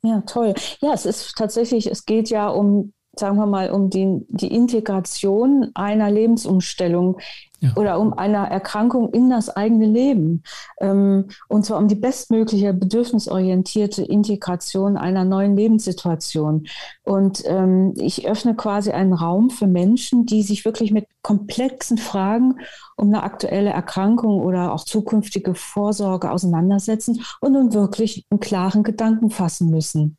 [0.04, 0.54] Ja, toll.
[0.80, 5.70] Ja, es ist tatsächlich, es geht ja um sagen wir mal, um die, die Integration
[5.74, 7.18] einer Lebensumstellung
[7.62, 7.72] ja.
[7.76, 10.42] oder um einer Erkrankung in das eigene Leben.
[10.80, 16.66] Ähm, und zwar um die bestmögliche bedürfnisorientierte Integration einer neuen Lebenssituation.
[17.04, 22.58] Und ähm, ich öffne quasi einen Raum für Menschen, die sich wirklich mit komplexen Fragen
[22.96, 29.30] um eine aktuelle Erkrankung oder auch zukünftige Vorsorge auseinandersetzen und nun wirklich einen klaren Gedanken
[29.30, 30.18] fassen müssen.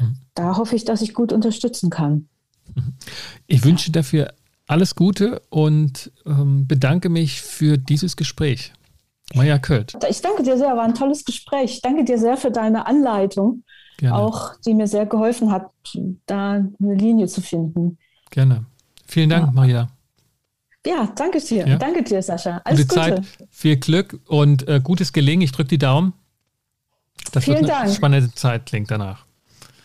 [0.00, 2.28] Mhm da hoffe ich, dass ich gut unterstützen kann.
[3.48, 4.32] Ich wünsche dafür
[4.68, 8.72] alles Gute und ähm, bedanke mich für dieses Gespräch.
[9.34, 9.94] Maja Kurt.
[10.08, 11.72] Ich danke dir sehr, war ein tolles Gespräch.
[11.74, 13.64] Ich danke dir sehr für deine Anleitung,
[13.98, 14.16] Gerne.
[14.16, 15.70] auch die mir sehr geholfen hat,
[16.26, 17.98] da eine Linie zu finden.
[18.30, 18.64] Gerne.
[19.06, 19.52] Vielen Dank, ja.
[19.52, 19.88] Maja.
[20.86, 21.66] Ja, danke dir.
[21.66, 21.76] Ja.
[21.76, 22.62] Danke dir, Sascha.
[22.64, 23.22] Alles Gute, Gute.
[23.22, 25.42] Zeit, viel Glück und äh, gutes Gelingen.
[25.42, 26.12] Ich drücke die Daumen.
[27.32, 27.96] Das Vielen wird eine Dank.
[27.96, 29.26] spannende Zeit klingt danach.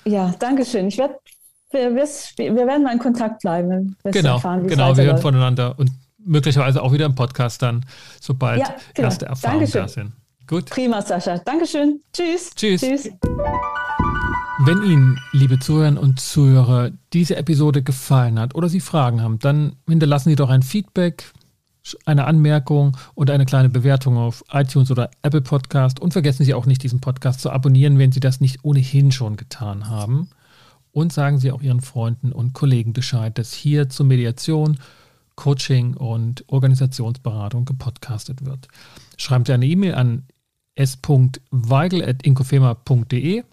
[0.06, 0.88] Ja, danke schön.
[0.88, 1.16] Ich werde,
[1.74, 3.96] wir, wir, werden mal in Kontakt bleiben.
[4.04, 5.92] Genau, erfahren, genau, wir hören voneinander und
[6.26, 7.86] möglicherweise auch wieder im Podcast dann,
[8.22, 9.08] sobald ja, genau.
[9.08, 9.82] erste Erfahrungen Dankeschön.
[9.82, 10.12] da sind.
[10.48, 10.70] Gut.
[10.70, 11.38] Prima, Sascha.
[11.38, 12.02] Dankeschön.
[12.14, 12.52] Tschüss.
[12.56, 12.82] Tschüss.
[12.82, 13.10] Tschüss.
[14.66, 19.76] Wenn Ihnen, liebe Zuhörer und Zuhörer, diese Episode gefallen hat oder Sie Fragen haben, dann
[19.88, 21.32] hinterlassen Sie doch ein Feedback,
[22.06, 26.00] eine Anmerkung und eine kleine Bewertung auf iTunes oder Apple Podcast.
[26.00, 29.38] Und vergessen Sie auch nicht, diesen Podcast zu abonnieren, wenn Sie das nicht ohnehin schon
[29.38, 30.30] getan haben.
[30.94, 34.80] Und sagen Sie auch Ihren Freunden und Kollegen Bescheid, dass hier zur Mediation,
[35.36, 38.70] Coaching und Organisationsberatung gepodcastet wird.
[39.18, 40.28] Schreiben Sie eine E-Mail an
[40.76, 43.44] s.weigel.inkofema.de.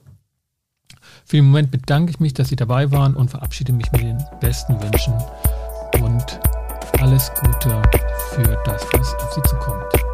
[1.25, 4.23] Für den Moment bedanke ich mich, dass Sie dabei waren und verabschiede mich mit den
[4.41, 5.15] besten Wünschen
[6.03, 6.39] und
[7.01, 7.81] alles Gute
[8.33, 10.10] für das, was auf Sie zukommt.